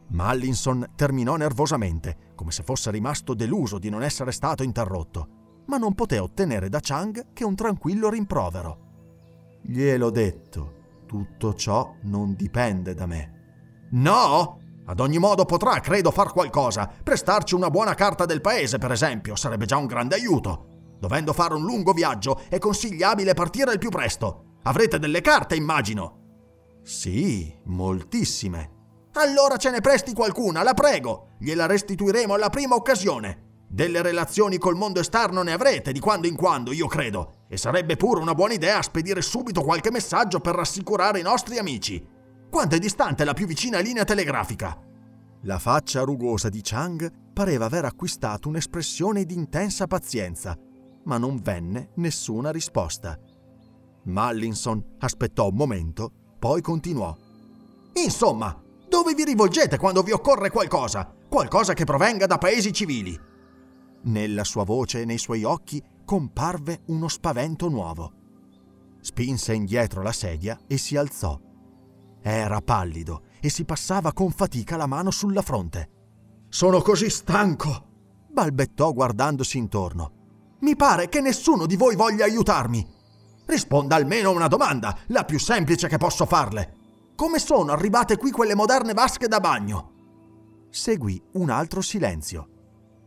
Mallinson 0.09 0.91
terminò 0.95 1.35
nervosamente, 1.35 2.31
come 2.35 2.51
se 2.51 2.63
fosse 2.63 2.91
rimasto 2.91 3.33
deluso 3.33 3.77
di 3.77 3.89
non 3.89 4.03
essere 4.03 4.31
stato 4.31 4.63
interrotto, 4.63 5.63
ma 5.67 5.77
non 5.77 5.95
poté 5.95 6.19
ottenere 6.19 6.69
da 6.69 6.79
Chang 6.81 7.33
che 7.33 7.43
un 7.43 7.55
tranquillo 7.55 8.09
rimprovero. 8.09 8.85
Gliel'ho 9.61 10.09
detto, 10.09 10.75
tutto 11.05 11.53
ciò 11.53 11.95
non 12.03 12.35
dipende 12.35 12.93
da 12.93 13.05
me. 13.05 13.36
No? 13.91 14.59
Ad 14.85 14.99
ogni 14.99 15.17
modo 15.17 15.45
potrà, 15.45 15.79
credo, 15.79 16.11
far 16.11 16.31
qualcosa. 16.31 16.89
Prestarci 17.03 17.55
una 17.55 17.69
buona 17.69 17.93
carta 17.93 18.25
del 18.25 18.41
paese, 18.41 18.77
per 18.77 18.91
esempio, 18.91 19.35
sarebbe 19.35 19.65
già 19.65 19.77
un 19.77 19.85
grande 19.85 20.15
aiuto. 20.15 20.95
Dovendo 20.99 21.33
fare 21.33 21.53
un 21.53 21.63
lungo 21.63 21.91
viaggio, 21.91 22.39
è 22.49 22.57
consigliabile 22.57 23.33
partire 23.33 23.73
il 23.73 23.79
più 23.79 23.89
presto. 23.89 24.55
Avrete 24.63 24.97
delle 24.97 25.21
carte, 25.21 25.55
immagino. 25.55 26.79
Sì, 26.83 27.53
moltissime. 27.65 28.75
Allora 29.13 29.57
ce 29.57 29.71
ne 29.71 29.81
presti 29.81 30.13
qualcuna, 30.13 30.63
la 30.63 30.73
prego. 30.73 31.35
Gliela 31.39 31.65
restituiremo 31.65 32.33
alla 32.33 32.49
prima 32.49 32.75
occasione. 32.75 33.45
Delle 33.69 34.01
relazioni 34.01 34.57
col 34.57 34.75
mondo 34.75 35.01
esterno 35.01 35.41
ne 35.41 35.51
avrete 35.51 35.91
di 35.91 35.99
quando 35.99 36.27
in 36.27 36.37
quando, 36.37 36.71
io 36.71 36.87
credo. 36.87 37.43
E 37.49 37.57
sarebbe 37.57 37.97
pure 37.97 38.21
una 38.21 38.33
buona 38.33 38.53
idea 38.53 38.81
spedire 38.81 39.21
subito 39.21 39.61
qualche 39.61 39.91
messaggio 39.91 40.39
per 40.39 40.55
rassicurare 40.55 41.19
i 41.19 41.23
nostri 41.23 41.57
amici. 41.57 42.15
Quanto 42.49 42.75
è 42.75 42.79
distante 42.79 43.23
la 43.23 43.33
più 43.33 43.45
vicina 43.45 43.79
linea 43.79 44.03
telegrafica? 44.03 44.79
La 45.41 45.59
faccia 45.59 46.01
rugosa 46.01 46.49
di 46.49 46.61
Chang 46.63 47.31
pareva 47.33 47.65
aver 47.65 47.85
acquistato 47.85 48.49
un'espressione 48.49 49.25
di 49.25 49.35
intensa 49.35 49.85
pazienza, 49.85 50.57
ma 51.03 51.17
non 51.17 51.39
venne 51.39 51.91
nessuna 51.95 52.51
risposta. 52.51 53.17
Mallinson 54.05 54.95
aspettò 54.99 55.49
un 55.49 55.55
momento, 55.55 56.11
poi 56.39 56.61
continuò. 56.61 57.15
Insomma, 58.03 58.59
dove 58.89 59.13
vi 59.13 59.23
rivolgete 59.23 59.77
quando 59.77 60.01
vi 60.01 60.11
occorre 60.11 60.49
qualcosa? 60.49 61.13
Qualcosa 61.29 61.73
che 61.73 61.83
provenga 61.83 62.25
da 62.25 62.37
paesi 62.37 62.71
civili? 62.71 63.19
Nella 64.03 64.43
sua 64.43 64.63
voce 64.63 65.01
e 65.01 65.05
nei 65.05 65.17
suoi 65.17 65.43
occhi 65.43 65.83
comparve 66.05 66.81
uno 66.87 67.07
spavento 67.07 67.67
nuovo. 67.67 68.13
Spinse 69.01 69.53
indietro 69.53 70.01
la 70.01 70.13
sedia 70.13 70.57
e 70.67 70.77
si 70.77 70.95
alzò. 70.95 71.39
Era 72.21 72.61
pallido 72.61 73.23
e 73.39 73.49
si 73.49 73.65
passava 73.65 74.13
con 74.13 74.31
fatica 74.31 74.75
la 74.75 74.87
mano 74.87 75.11
sulla 75.11 75.41
fronte. 75.41 75.89
Sono 76.49 76.81
così 76.81 77.09
stanco, 77.09 77.85
balbettò 78.29 78.93
guardandosi 78.93 79.57
intorno. 79.57 80.11
Mi 80.59 80.75
pare 80.75 81.09
che 81.09 81.21
nessuno 81.21 81.65
di 81.65 81.75
voi 81.75 81.95
voglia 81.95 82.25
aiutarmi. 82.25 82.85
Risponda 83.45 83.95
almeno 83.95 84.29
a 84.29 84.33
una 84.33 84.47
domanda, 84.47 84.97
la 85.07 85.23
più 85.23 85.39
semplice 85.39 85.87
che 85.87 85.97
posso 85.97 86.25
farle. 86.25 86.75
Come 87.15 87.39
sono 87.39 87.71
arrivate 87.71 88.17
qui 88.17 88.31
quelle 88.31 88.55
moderne 88.55 88.93
vasche 88.93 89.27
da 89.27 89.39
bagno? 89.39 89.93
Seguì 90.69 91.21
un 91.33 91.49
altro 91.49 91.81
silenzio. 91.81 92.49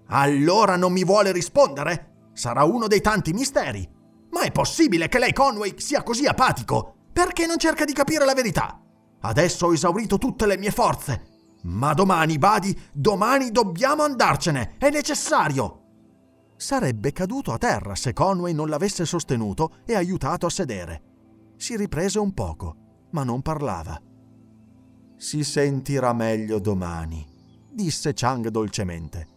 Allora 0.09 0.77
non 0.77 0.93
mi 0.93 1.05
vuole 1.05 1.31
rispondere? 1.33 2.31
Sarà 2.33 2.65
uno 2.65 2.87
dei 2.87 3.01
tanti 3.01 3.33
misteri. 3.33 3.89
Ma 4.31 4.43
è 4.43 4.53
possibile 4.53 5.09
che 5.09 5.19
lei 5.19 5.33
Conway 5.33 5.75
sia 5.79 6.03
così 6.03 6.27
apatico? 6.27 6.95
Perché 7.13 7.47
non 7.47 7.59
cerca 7.59 7.85
di 7.85 7.93
capire 7.93 8.25
la 8.25 8.35
verità? 8.35 8.81
Adesso 9.21 9.67
ho 9.67 9.73
esaurito 9.73 10.19
tutte 10.19 10.47
le 10.47 10.57
mie 10.57 10.71
forze. 10.71 11.29
Ma 11.63 11.93
domani, 11.93 12.39
Badi, 12.39 12.79
domani 12.93 13.51
dobbiamo 13.51 14.03
andarcene. 14.03 14.77
È 14.79 14.91
necessario. 14.91 15.77
Sarebbe 16.57 17.13
caduto 17.13 17.53
a 17.53 17.59
terra 17.59 17.95
se 17.95 18.13
Conway 18.13 18.53
non 18.53 18.69
l'avesse 18.69 19.05
sostenuto 19.05 19.77
e 19.85 19.95
aiutato 19.95 20.47
a 20.47 20.51
sedere. 20.51 21.03
Si 21.57 21.77
riprese 21.77 22.19
un 22.19 22.33
poco, 22.33 22.77
ma 23.11 23.25
non 23.25 23.43
parlava. 23.43 24.01
Si 25.17 25.45
sentirà 25.45 26.15
meglio 26.15 26.59
domani, 26.59 27.27
disse 27.71 28.13
Chang 28.15 28.49
dolcemente. 28.49 29.29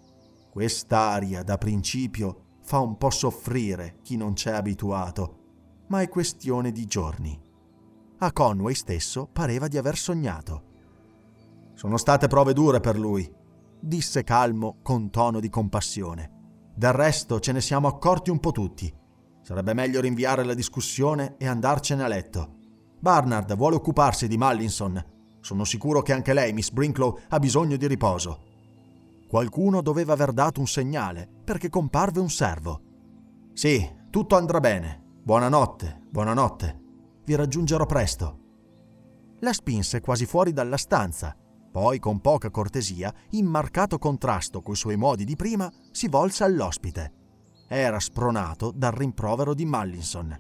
Quest'aria 0.50 1.44
da 1.44 1.58
principio 1.58 2.60
fa 2.62 2.80
un 2.80 2.98
po' 2.98 3.10
soffrire 3.10 4.00
chi 4.02 4.16
non 4.16 4.34
c'è 4.34 4.52
abituato, 4.52 5.86
ma 5.88 6.02
è 6.02 6.08
questione 6.08 6.72
di 6.72 6.86
giorni. 6.86 7.43
A 8.20 8.32
Conway 8.32 8.74
stesso 8.74 9.28
pareva 9.32 9.68
di 9.68 9.78
aver 9.78 9.98
sognato. 9.98 10.72
Sono 11.74 11.98
state 11.98 12.28
prove 12.28 12.54
dure 12.54 12.80
per 12.80 12.98
lui, 12.98 13.30
disse 13.80 14.24
calmo 14.24 14.78
con 14.82 15.10
tono 15.10 15.40
di 15.40 15.50
compassione. 15.50 16.32
Del 16.76 16.94
resto 16.94 17.40
ce 17.40 17.52
ne 17.52 17.62
siamo 17.62 17.88
accorti 17.88 18.30
un 18.30 18.40
po' 18.40 18.52
tutti. 18.52 18.92
Sarebbe 19.42 19.74
meglio 19.74 20.00
rinviare 20.00 20.44
la 20.44 20.54
discussione 20.54 21.36
e 21.38 21.48
andarcene 21.48 22.04
a 22.04 22.08
letto. 22.08 22.56
Barnard 23.00 23.54
vuole 23.56 23.76
occuparsi 23.76 24.28
di 24.28 24.38
Mallinson. 24.38 25.04
Sono 25.42 25.66
sicuro 25.66 26.02
che 26.02 26.14
anche 26.14 26.34
lei, 26.34 26.54
Miss 26.54 26.70
Brinklow, 26.70 27.20
ha 27.28 27.40
bisogno 27.40 27.76
di 27.76 27.88
riposo. 27.88 28.52
Qualcuno 29.28 29.82
doveva 29.82 30.14
aver 30.14 30.32
dato 30.32 30.62
un 30.62 30.68
segnale 30.68 31.28
perché 31.44 31.68
comparve 31.68 32.22
un 32.22 32.30
servo. 32.30 32.82
Sì, 33.52 33.86
tutto 34.10 34.38
andrà 34.38 34.62
bene. 34.62 35.02
Buonanotte, 35.24 36.04
buonanotte. 36.10 36.83
Vi 37.26 37.36
raggiungerò 37.36 37.86
presto. 37.86 38.40
La 39.40 39.54
spinse 39.54 40.02
quasi 40.02 40.26
fuori 40.26 40.54
dalla 40.54 40.78
stanza 40.78 41.36
poi, 41.74 41.98
con 41.98 42.22
poca 42.22 42.52
cortesia, 42.52 43.12
in 43.32 43.48
marcato 43.48 43.98
contrasto 43.98 44.62
coi 44.62 44.76
suoi 44.76 44.96
modi 44.96 45.26
di 45.26 45.36
prima, 45.36 45.72
si 45.90 46.08
volse 46.08 46.44
all'ospite. 46.44 47.14
Era 47.68 48.00
spronato 48.00 48.72
dal 48.72 48.92
rimprovero 48.92 49.56
di 49.56 49.66
Mallinson. 49.66 50.40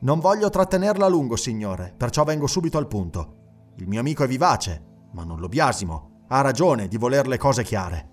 Non 0.00 0.20
voglio 0.20 0.50
trattenerla 0.50 1.06
a 1.06 1.08
lungo, 1.08 1.34
signore, 1.34 1.94
perciò 1.96 2.24
vengo 2.24 2.46
subito 2.46 2.76
al 2.76 2.88
punto. 2.88 3.72
Il 3.76 3.88
mio 3.88 4.00
amico 4.00 4.22
è 4.22 4.26
vivace, 4.26 5.06
ma 5.14 5.24
non 5.24 5.40
lo 5.40 5.48
biasimo. 5.48 6.24
Ha 6.28 6.42
ragione 6.42 6.88
di 6.88 6.98
voler 6.98 7.26
le 7.26 7.38
cose 7.38 7.64
chiare. 7.64 8.10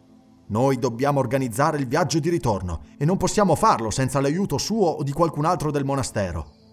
Noi 0.47 0.79
dobbiamo 0.79 1.19
organizzare 1.19 1.79
il 1.79 1.85
viaggio 1.85 2.19
di 2.19 2.29
ritorno 2.29 2.83
e 2.97 3.03
non 3.03 3.17
possiamo 3.17 3.55
farlo 3.55 3.89
senza 3.89 4.21
l'aiuto 4.21 4.57
suo 4.57 4.87
o 4.87 5.03
di 5.03 5.11
qualcun 5.11 5.43
altro 5.43 5.69
del 5.69 5.83
monastero. 5.83 6.63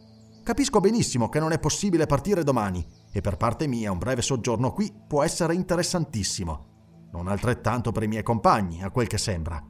Capisco 0.42 0.80
benissimo 0.80 1.28
che 1.28 1.38
non 1.38 1.52
è 1.52 1.60
possibile 1.60 2.06
partire 2.06 2.42
domani 2.42 2.84
e 3.12 3.20
per 3.20 3.36
parte 3.36 3.68
mia 3.68 3.92
un 3.92 3.98
breve 3.98 4.22
soggiorno 4.22 4.72
qui 4.72 4.92
può 5.06 5.22
essere 5.22 5.54
interessantissimo. 5.54 7.10
Non 7.12 7.28
altrettanto 7.28 7.92
per 7.92 8.02
i 8.02 8.08
miei 8.08 8.24
compagni, 8.24 8.82
a 8.82 8.90
quel 8.90 9.06
che 9.06 9.18
sembra. 9.18 9.64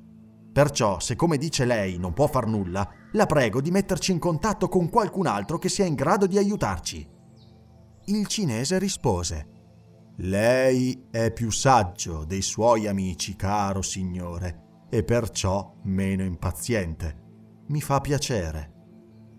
Perciò, 0.50 0.98
se 0.98 1.14
come 1.14 1.36
dice 1.36 1.66
lei 1.66 1.98
non 1.98 2.14
può 2.14 2.26
far 2.26 2.46
nulla, 2.46 2.88
la 3.12 3.26
prego 3.26 3.60
di 3.60 3.70
metterci 3.70 4.12
in 4.12 4.18
contatto 4.18 4.68
con 4.68 4.88
qualcun 4.88 5.26
altro 5.26 5.58
che 5.58 5.68
sia 5.68 5.84
in 5.84 5.94
grado 5.94 6.26
di 6.26 6.38
aiutarci. 6.38 7.06
Il 8.06 8.26
cinese 8.26 8.78
rispose. 8.78 9.48
Lei 10.16 11.08
è 11.10 11.32
più 11.32 11.50
saggio 11.50 12.24
dei 12.24 12.42
suoi 12.42 12.86
amici, 12.86 13.36
caro 13.36 13.82
signore, 13.82 14.86
e 14.88 15.04
perciò 15.04 15.74
meno 15.84 16.22
impaziente. 16.22 17.64
Mi 17.68 17.80
fa 17.80 18.00
piacere. 18.00 18.71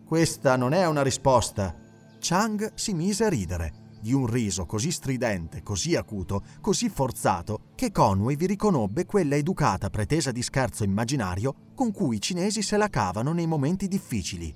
Questa 0.05 0.55
non 0.55 0.74
è 0.74 0.86
una 0.86 1.01
risposta. 1.01 1.75
Chang 2.19 2.74
si 2.75 2.93
mise 2.93 3.25
a 3.25 3.29
ridere 3.29 3.81
di 4.03 4.12
un 4.12 4.27
riso 4.27 4.65
così 4.65 4.91
stridente, 4.91 5.63
così 5.63 5.96
acuto, 5.96 6.44
così 6.59 6.89
forzato, 6.89 7.70
che 7.74 7.92
Conway 7.92 8.35
vi 8.35 8.48
riconobbe 8.48 9.05
quella 9.05 9.35
educata 9.35 9.89
pretesa 9.89 10.31
di 10.31 10.44
scherzo 10.44 10.83
immaginario 10.83 11.72
con 11.74 11.94
cui 11.94 12.18
i 12.18 12.22
cinesi 12.22 12.61
se 12.61 12.75
la 12.75 12.89
cavano 12.89 13.31
nei 13.31 13.48
momenti 13.48 13.87
difficili. 13.87 14.53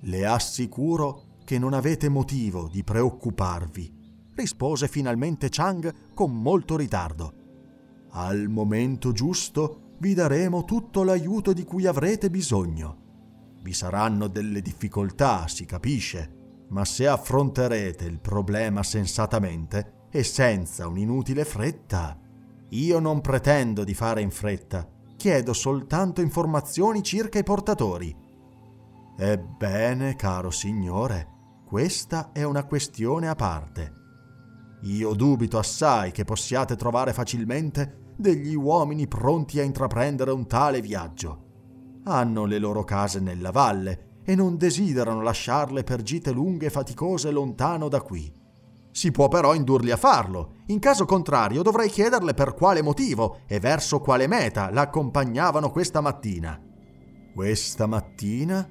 Le 0.00 0.26
assicuro 0.26 1.38
che 1.44 1.60
non 1.60 1.74
avete 1.74 2.08
motivo 2.08 2.68
di 2.68 2.82
preoccuparvi, 2.82 3.92
rispose 4.34 4.88
finalmente 4.88 5.48
Chang 5.48 6.12
con 6.12 6.34
molto 6.34 6.76
ritardo. 6.76 7.32
Al 8.10 8.48
momento 8.48 9.12
giusto 9.12 9.94
vi 9.98 10.12
daremo 10.12 10.64
tutto 10.64 11.04
l'aiuto 11.04 11.52
di 11.52 11.62
cui 11.62 11.86
avrete 11.86 12.30
bisogno. 12.30 13.03
Vi 13.64 13.72
saranno 13.72 14.28
delle 14.28 14.60
difficoltà, 14.60 15.48
si 15.48 15.64
capisce, 15.64 16.66
ma 16.68 16.84
se 16.84 17.08
affronterete 17.08 18.04
il 18.04 18.20
problema 18.20 18.82
sensatamente 18.82 20.08
e 20.10 20.22
senza 20.22 20.86
un'inutile 20.86 21.46
fretta, 21.46 22.20
io 22.68 22.98
non 22.98 23.22
pretendo 23.22 23.82
di 23.82 23.94
fare 23.94 24.20
in 24.20 24.30
fretta, 24.30 24.86
chiedo 25.16 25.54
soltanto 25.54 26.20
informazioni 26.20 27.02
circa 27.02 27.38
i 27.38 27.42
portatori. 27.42 28.14
Ebbene, 29.16 30.14
caro 30.14 30.50
signore, 30.50 31.28
questa 31.64 32.32
è 32.32 32.42
una 32.42 32.64
questione 32.64 33.28
a 33.28 33.34
parte. 33.34 33.92
Io 34.82 35.14
dubito 35.14 35.56
assai 35.56 36.12
che 36.12 36.24
possiate 36.24 36.76
trovare 36.76 37.14
facilmente 37.14 38.12
degli 38.14 38.54
uomini 38.54 39.08
pronti 39.08 39.58
a 39.58 39.62
intraprendere 39.62 40.32
un 40.32 40.46
tale 40.46 40.82
viaggio. 40.82 41.43
Hanno 42.04 42.44
le 42.44 42.58
loro 42.58 42.84
case 42.84 43.18
nella 43.18 43.50
valle 43.50 44.20
e 44.24 44.34
non 44.34 44.56
desiderano 44.56 45.22
lasciarle 45.22 45.84
per 45.84 46.02
gite 46.02 46.32
lunghe 46.32 46.66
e 46.66 46.70
faticose 46.70 47.30
lontano 47.30 47.88
da 47.88 48.02
qui. 48.02 48.32
Si 48.90 49.10
può 49.10 49.28
però 49.28 49.54
indurli 49.54 49.90
a 49.90 49.96
farlo. 49.96 50.56
In 50.66 50.78
caso 50.78 51.04
contrario 51.04 51.62
dovrei 51.62 51.88
chiederle 51.88 52.34
per 52.34 52.54
quale 52.54 52.82
motivo 52.82 53.38
e 53.46 53.58
verso 53.58 54.00
quale 54.00 54.26
meta 54.26 54.70
l'accompagnavano 54.70 55.70
questa 55.70 56.00
mattina. 56.00 56.60
Questa 57.34 57.86
mattina? 57.86 58.68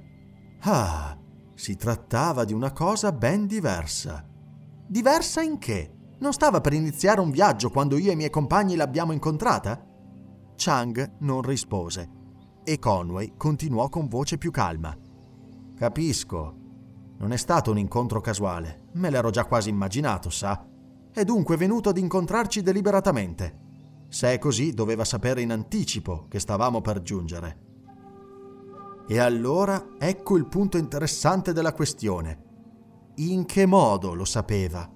Ah, 0.62 1.18
si 1.56 1.76
trattava 1.76 2.46
di 2.46 2.54
una 2.54 2.72
cosa 2.72 3.12
ben 3.12 3.48
diversa. 3.48 4.26
Diversa 4.88 5.42
in 5.42 5.58
che? 5.58 5.92
Non 6.20 6.34
stava 6.34 6.62
per 6.62 6.74
iniziare 6.74 7.20
un 7.20 7.32
viaggio 7.32 7.70
quando 7.70 7.98
io 7.98 8.10
e 8.10 8.14
i 8.14 8.16
miei 8.16 8.30
compagni 8.30 8.76
l'abbiamo 8.76 9.12
incontrata? 9.12 9.86
Chang 10.56 11.18
non 11.20 11.42
rispose 11.42 12.22
e 12.64 12.80
Conway 12.80 13.34
continuò 13.38 13.90
con 13.90 14.08
voce 14.08 14.38
più 14.38 14.52
calma. 14.52 14.96
Capisco. 15.76 16.56
Non 17.18 17.32
è 17.32 17.38
stato 17.38 17.72
un 17.72 17.78
incontro 17.78 18.22
casuale, 18.22 18.88
me 18.94 19.10
l'ero 19.10 19.30
già 19.30 19.46
quasi 19.46 19.70
immaginato, 19.70 20.30
sa. 20.30 20.66
È 21.12 21.24
dunque 21.24 21.58
venuto 21.58 21.90
ad 21.90 21.98
incontrarci 21.98 22.62
deliberatamente. 22.62 23.60
Se 24.10 24.34
è 24.34 24.40
così, 24.40 24.74
doveva 24.74 25.06
sapere 25.06 25.42
in 25.42 25.52
anticipo 25.52 26.28
che 26.28 26.40
stavamo 26.40 26.82
per 26.82 27.02
giungere. 27.02 27.58
E 29.08 29.20
allora 29.20 29.90
ecco 29.98 30.38
il 30.38 30.48
punto 30.48 30.78
interessante 30.78 31.54
della 31.54 31.74
questione. 31.74 32.52
In 33.16 33.46
che 33.46 33.66
modo 33.66 34.14
lo 34.14 34.26
sapeva? 34.26 34.90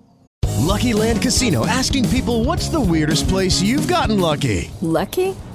Lucky 0.60 0.92
Land 0.94 1.20
Casino 1.20 1.66
asking 1.66 2.08
people 2.08 2.44
what's 2.44 2.70
the 2.70 2.80
weirdest 2.80 3.28
place 3.28 3.62
you've 3.62 3.88
gotten 3.88 4.20
lucky? 4.20 4.72
Lucky? 4.80 5.36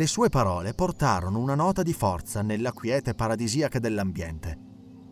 Le 0.00 0.06
sue 0.06 0.30
parole 0.30 0.72
portarono 0.72 1.38
una 1.38 1.54
nota 1.54 1.82
di 1.82 1.92
forza 1.92 2.40
nella 2.40 2.72
quiete 2.72 3.14
paradisiaca 3.14 3.78
dell'ambiente. 3.78 4.58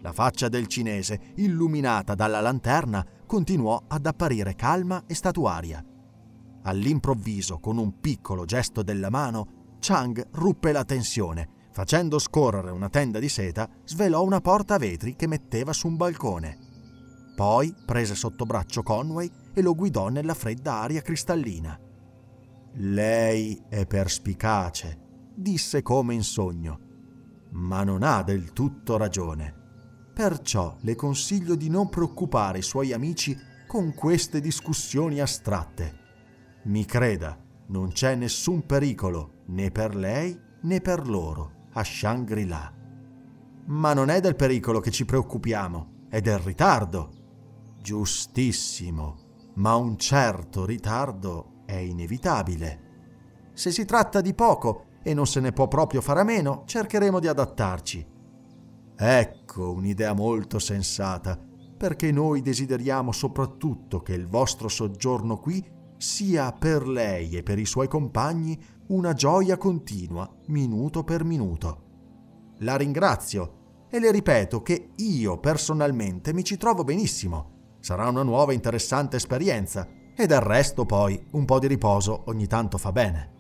La 0.01 0.15
faccia 0.15 0.49
del 0.49 0.67
cinese, 0.67 1.35
illuminata 1.35 2.15
dalla 2.15 2.41
lanterna, 2.41 3.05
continuò 3.27 3.83
ad 3.87 4.07
apparire 4.07 4.55
calma 4.55 5.05
e 5.07 5.15
statuaria. 5.15 5.85
All'improvviso, 6.63 7.59
con 7.59 7.77
un 7.77 8.01
piccolo 8.01 8.47
gesto 8.47 8.83
della 8.83 9.11
mano, 9.11 9.77
Chang 9.79 10.27
ruppe 10.31 10.73
la 10.73 10.87
tensione. 10.87 11.67
Facendo 11.71 12.19
scorrere 12.19 12.71
una 12.71 12.89
tenda 12.89 13.19
di 13.19 13.29
seta, 13.29 13.69
svelò 13.85 14.25
una 14.25 14.41
porta 14.41 14.77
a 14.77 14.79
vetri 14.79 15.17
che 15.17 15.27
metteva 15.27 15.75
su 15.75 15.87
un 15.87 15.97
balcone. 15.97 16.57
Poi 17.37 17.75
prese 17.85 18.15
sotto 18.15 18.47
braccio 18.47 18.83
Conway 18.83 19.31
e 19.53 19.61
lo 19.61 19.75
guidò 19.75 20.09
nella 20.09 20.33
fredda 20.33 20.81
aria 20.81 21.03
cristallina. 21.03 21.79
Lei 22.81 23.61
è 23.69 23.87
perspicace, 23.87 24.97
disse 25.35 25.83
come 25.83 26.15
in 26.15 26.23
sogno. 26.23 26.87
ma 27.51 27.83
non 27.83 28.05
ha 28.05 28.23
del 28.23 28.53
tutto 28.53 28.97
ragione. 28.97 29.53
Perciò 30.15 30.77
le 30.83 30.95
consiglio 30.95 31.57
di 31.57 31.71
non 31.71 31.89
preoccupare 31.89 32.59
i 32.59 32.63
suoi 32.63 32.93
amici 32.93 33.37
con 33.67 33.95
queste 33.95 34.41
discussioni 34.41 35.19
astratte. 35.19 35.99
Mi 36.65 36.85
creda, 36.85 37.37
non 37.69 37.89
c'è 37.89 38.15
nessun 38.15 38.65
pericolo 38.65 39.43
né 39.47 39.71
per 39.71 39.97
lei 39.97 40.39
né 40.61 40.81
per 40.81 41.09
loro 41.09 41.67
a 41.73 41.83
Shangri-La. 41.83 42.73
Ma 43.67 43.93
non 43.93 44.09
è 44.09 44.21
del 44.21 44.37
pericolo 44.37 44.79
che 44.79 44.93
ci 44.93 45.05
preoccupiamo, 45.05 46.07
è 46.11 46.21
del 46.21 46.39
ritardo. 46.39 47.11
Giustissimo, 47.81 49.17
ma 49.55 49.75
un 49.75 49.97
certo 49.97 50.65
ritardo 50.65 51.57
è 51.69 51.77
inevitabile. 51.77 52.87
Se 53.53 53.71
si 53.71 53.85
tratta 53.85 54.23
di 54.23 54.33
poco 54.33 54.85
e 55.03 55.13
non 55.13 55.27
se 55.27 55.41
ne 55.41 55.53
può 55.53 55.69
proprio 55.69 56.01
fare 56.01 56.21
a 56.21 56.25
meno, 56.25 56.63
cercheremo 56.65 57.21
di 57.21 57.29
adattarci. 57.29 58.07
Ecco 58.97 59.73
un'idea 59.73 60.15
molto 60.15 60.59
sensata, 60.59 61.39
perché 61.77 62.11
noi 62.11 62.41
desideriamo 62.41 63.13
soprattutto 63.13 64.01
che 64.01 64.15
il 64.15 64.27
vostro 64.27 64.69
soggiorno 64.69 65.39
qui 65.39 65.63
sia 65.99 66.53
per 66.53 66.89
lei 66.89 67.37
e 67.37 67.43
per 67.43 67.59
i 67.59 67.67
suoi 67.67 67.87
compagni 67.87 68.59
una 68.87 69.13
gioia 69.13 69.59
continua, 69.59 70.27
minuto 70.47 71.05
per 71.05 71.23
minuto. 71.23 71.83
La 72.61 72.77
ringrazio 72.77 73.85
e 73.91 73.99
le 74.01 74.11
ripeto 74.11 74.63
che 74.63 74.93
io 74.97 75.39
personalmente 75.39 76.33
mi 76.33 76.45
ci 76.45 76.57
trovo 76.57 76.83
benissimo. 76.83 77.77
Sarà 77.81 78.09
una 78.09 78.23
nuova 78.23 78.55
interessante 78.55 79.17
esperienza 79.17 79.87
e 80.19 80.27
del 80.27 80.41
resto 80.41 80.85
poi 80.85 81.25
un 81.31 81.45
po' 81.45 81.61
di 81.61 81.69
riposo 81.69 82.25
ogni 82.27 82.47
tanto 82.47 82.77
fa 82.77 82.93
bene. 82.93 83.31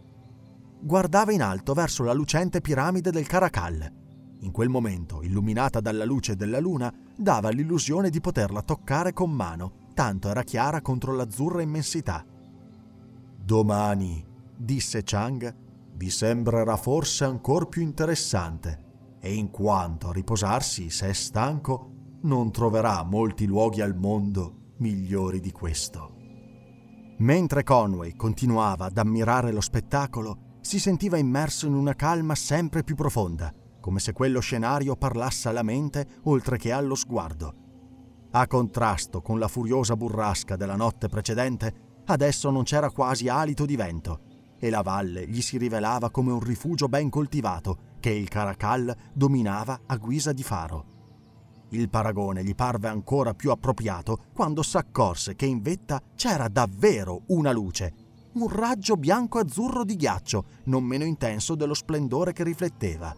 Guardava 0.80 1.32
in 1.32 1.42
alto 1.42 1.74
verso 1.74 2.04
la 2.04 2.12
lucente 2.12 2.60
piramide 2.60 3.10
del 3.10 3.26
Caracal 3.26 4.06
in 4.40 4.52
quel 4.52 4.68
momento, 4.68 5.22
illuminata 5.22 5.80
dalla 5.80 6.04
luce 6.04 6.36
della 6.36 6.60
luna, 6.60 6.92
dava 7.16 7.48
l'illusione 7.50 8.10
di 8.10 8.20
poterla 8.20 8.62
toccare 8.62 9.12
con 9.12 9.30
mano, 9.30 9.86
tanto 9.94 10.28
era 10.28 10.42
chiara 10.42 10.80
contro 10.80 11.12
l'azzurra 11.14 11.62
immensità. 11.62 12.24
Domani, 13.36 14.24
disse 14.56 15.02
Chang, 15.02 15.54
vi 15.94 16.10
sembrerà 16.10 16.76
forse 16.76 17.24
ancor 17.24 17.68
più 17.68 17.82
interessante, 17.82 18.86
e 19.20 19.34
in 19.34 19.50
quanto 19.50 20.10
a 20.10 20.12
riposarsi, 20.12 20.90
se 20.90 21.08
è 21.08 21.12
stanco, 21.12 21.94
non 22.22 22.52
troverà 22.52 23.02
molti 23.02 23.46
luoghi 23.46 23.80
al 23.80 23.96
mondo 23.96 24.74
migliori 24.76 25.40
di 25.40 25.50
questo. 25.50 26.17
Mentre 27.18 27.62
Conway 27.62 28.14
continuava 28.14 28.86
ad 28.86 28.98
ammirare 28.98 29.52
lo 29.52 29.60
spettacolo, 29.60 30.56
si 30.60 30.78
sentiva 30.78 31.16
immerso 31.16 31.66
in 31.66 31.74
una 31.74 31.94
calma 31.94 32.34
sempre 32.34 32.84
più 32.84 32.94
profonda 32.94 33.52
come 33.88 34.00
se 34.00 34.12
quello 34.12 34.40
scenario 34.40 34.96
parlasse 34.96 35.48
alla 35.48 35.62
mente 35.62 36.06
oltre 36.24 36.58
che 36.58 36.72
allo 36.72 36.94
sguardo. 36.94 37.54
A 38.32 38.46
contrasto 38.46 39.22
con 39.22 39.38
la 39.38 39.48
furiosa 39.48 39.96
burrasca 39.96 40.56
della 40.56 40.76
notte 40.76 41.08
precedente, 41.08 42.02
adesso 42.04 42.50
non 42.50 42.64
c'era 42.64 42.90
quasi 42.90 43.28
alito 43.28 43.64
di 43.64 43.76
vento 43.76 44.20
e 44.58 44.68
la 44.68 44.82
valle 44.82 45.26
gli 45.26 45.40
si 45.40 45.56
rivelava 45.56 46.10
come 46.10 46.32
un 46.32 46.40
rifugio 46.40 46.88
ben 46.88 47.08
coltivato 47.08 47.96
che 47.98 48.10
il 48.10 48.28
Caracal 48.28 48.94
dominava 49.14 49.80
a 49.86 49.96
guisa 49.96 50.32
di 50.32 50.42
faro. 50.42 50.97
Il 51.70 51.90
paragone 51.90 52.42
gli 52.42 52.54
parve 52.54 52.88
ancora 52.88 53.34
più 53.34 53.50
appropriato 53.50 54.24
quando 54.32 54.62
s'accorse 54.62 55.36
che 55.36 55.46
in 55.46 55.60
vetta 55.60 56.00
c'era 56.14 56.48
davvero 56.48 57.22
una 57.26 57.52
luce, 57.52 57.92
un 58.32 58.48
raggio 58.48 58.96
bianco-azzurro 58.96 59.84
di 59.84 59.96
ghiaccio, 59.96 60.44
non 60.64 60.84
meno 60.84 61.04
intenso 61.04 61.54
dello 61.54 61.74
splendore 61.74 62.32
che 62.32 62.44
rifletteva. 62.44 63.14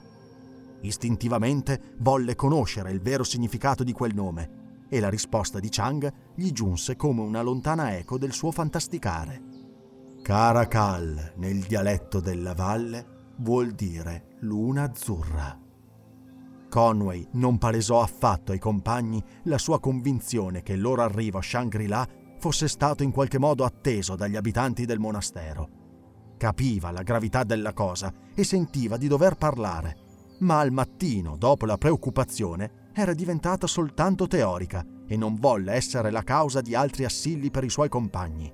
Istintivamente 0.82 1.94
volle 1.98 2.34
conoscere 2.34 2.90
il 2.90 3.00
vero 3.00 3.22
significato 3.22 3.84
di 3.84 3.92
quel 3.92 4.14
nome 4.14 4.86
e 4.88 4.98
la 4.98 5.08
risposta 5.08 5.60
di 5.60 5.68
Chang 5.70 6.12
gli 6.34 6.50
giunse 6.50 6.96
come 6.96 7.20
una 7.20 7.42
lontana 7.42 7.96
eco 7.96 8.18
del 8.18 8.32
suo 8.32 8.50
fantasticare. 8.50 9.42
Caracal, 10.22 11.34
nel 11.36 11.60
dialetto 11.60 12.18
della 12.20 12.54
valle, 12.54 13.34
vuol 13.36 13.72
dire 13.72 14.36
luna 14.40 14.82
azzurra. 14.82 15.56
Conway 16.70 17.28
non 17.32 17.58
palesò 17.58 18.00
affatto 18.00 18.52
ai 18.52 18.58
compagni 18.58 19.22
la 19.42 19.58
sua 19.58 19.78
convinzione 19.78 20.62
che 20.62 20.72
il 20.72 20.80
loro 20.80 21.02
arrivo 21.02 21.36
a 21.36 21.42
Shangri-La 21.42 22.08
fosse 22.38 22.68
stato 22.68 23.02
in 23.02 23.10
qualche 23.10 23.38
modo 23.38 23.64
atteso 23.64 24.16
dagli 24.16 24.36
abitanti 24.36 24.86
del 24.86 24.98
monastero. 24.98 25.68
Capiva 26.38 26.90
la 26.90 27.02
gravità 27.02 27.44
della 27.44 27.74
cosa 27.74 28.10
e 28.34 28.44
sentiva 28.44 28.96
di 28.96 29.08
dover 29.08 29.34
parlare 29.34 30.08
ma 30.40 30.60
al 30.60 30.72
mattino, 30.72 31.36
dopo 31.36 31.66
la 31.66 31.76
preoccupazione, 31.76 32.88
era 32.92 33.12
diventata 33.12 33.66
soltanto 33.66 34.26
teorica 34.26 34.84
e 35.06 35.16
non 35.16 35.34
volle 35.36 35.72
essere 35.72 36.10
la 36.10 36.22
causa 36.22 36.60
di 36.60 36.74
altri 36.74 37.04
assilli 37.04 37.50
per 37.50 37.64
i 37.64 37.70
suoi 37.70 37.88
compagni. 37.88 38.52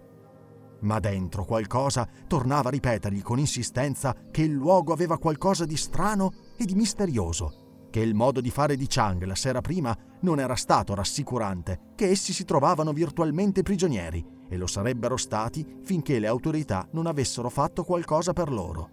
Ma 0.81 0.99
dentro 1.01 1.45
qualcosa 1.45 2.09
tornava 2.27 2.69
a 2.69 2.73
ripetergli 2.73 3.23
con 3.23 3.39
insistenza 3.39 4.15
che 4.31 4.43
il 4.43 4.53
luogo 4.53 4.93
aveva 4.93 5.19
qualcosa 5.19 5.65
di 5.65 5.77
strano 5.77 6.33
e 6.57 6.65
di 6.65 6.75
misterioso, 6.75 7.66
che 7.97 8.03
il 8.03 8.15
modo 8.15 8.43
di 8.43 8.51
fare 8.51 8.77
di 8.77 8.85
Chang 8.87 9.25
la 9.25 9.35
sera 9.35 9.63
prima 9.63 9.97
non 10.21 10.39
era 10.39 10.55
stato 10.55 10.95
rassicurante, 10.95 11.93
che 11.95 12.11
essi 12.11 12.35
si 12.35 12.45
trovavano 12.45 12.93
virtualmente 12.93 13.63
prigionieri 13.63 14.23
e 14.51 14.59
lo 14.59 14.67
sarebbero 14.67 15.17
stati 15.17 15.79
finché 15.83 16.19
le 16.19 16.27
autorità 16.27 16.87
non 16.93 17.07
avessero 17.07 17.49
fatto 17.49 17.85
qualcosa 17.85 18.35
per 18.35 18.53
loro. 18.53 18.91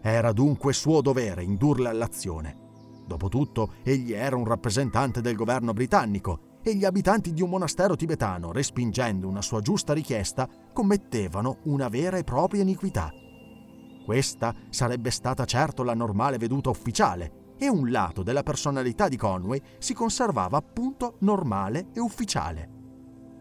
Era 0.00 0.32
dunque 0.32 0.72
suo 0.72 1.02
dovere 1.02 1.42
indurle 1.42 1.90
all'azione. 1.90 2.56
Dopotutto, 3.06 3.74
egli 3.82 4.14
era 4.14 4.34
un 4.34 4.46
rappresentante 4.46 5.20
del 5.20 5.36
governo 5.36 5.74
britannico 5.74 6.60
e 6.62 6.74
gli 6.74 6.86
abitanti 6.86 7.34
di 7.34 7.42
un 7.42 7.50
monastero 7.50 7.96
tibetano, 7.96 8.50
respingendo 8.50 9.28
una 9.28 9.42
sua 9.42 9.60
giusta 9.60 9.92
richiesta, 9.92 10.48
commettevano 10.72 11.58
una 11.64 11.88
vera 11.88 12.16
e 12.16 12.24
propria 12.24 12.62
iniquità. 12.62 13.12
Questa 14.06 14.54
sarebbe 14.70 15.10
stata 15.10 15.44
certo 15.44 15.82
la 15.82 15.92
normale 15.92 16.38
veduta 16.38 16.70
ufficiale 16.70 17.44
e 17.58 17.68
un 17.68 17.90
lato 17.90 18.22
della 18.22 18.42
personalità 18.42 19.08
di 19.08 19.16
Conway 19.16 19.60
si 19.78 19.94
conservava 19.94 20.56
appunto 20.56 21.16
normale 21.20 21.88
e 21.92 22.00
ufficiale. 22.00 22.70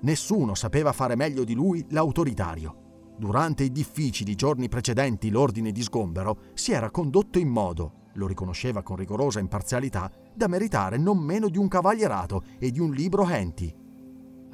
Nessuno 0.01 0.55
sapeva 0.55 0.91
fare 0.91 1.15
meglio 1.15 1.43
di 1.43 1.53
lui 1.53 1.85
l'autoritario 1.89 2.83
Durante 3.17 3.63
i 3.63 3.71
difficili 3.71 4.35
giorni 4.35 4.67
precedenti 4.67 5.29
l'ordine 5.29 5.71
di 5.71 5.81
sgombero 5.81 6.37
si 6.53 6.73
era 6.73 6.91
condotto 6.91 7.39
in 7.39 7.47
modo, 7.47 8.09
lo 8.15 8.27
riconosceva 8.27 8.83
con 8.83 8.97
rigorosa 8.97 9.39
imparzialità, 9.39 10.11
da 10.33 10.47
meritare 10.47 10.97
non 10.97 11.17
meno 11.19 11.47
di 11.47 11.57
un 11.57 11.69
cavalierato 11.69 12.43
e 12.59 12.71
di 12.71 12.79
un 12.79 12.91
libro 12.91 13.25
Henty. 13.27 13.73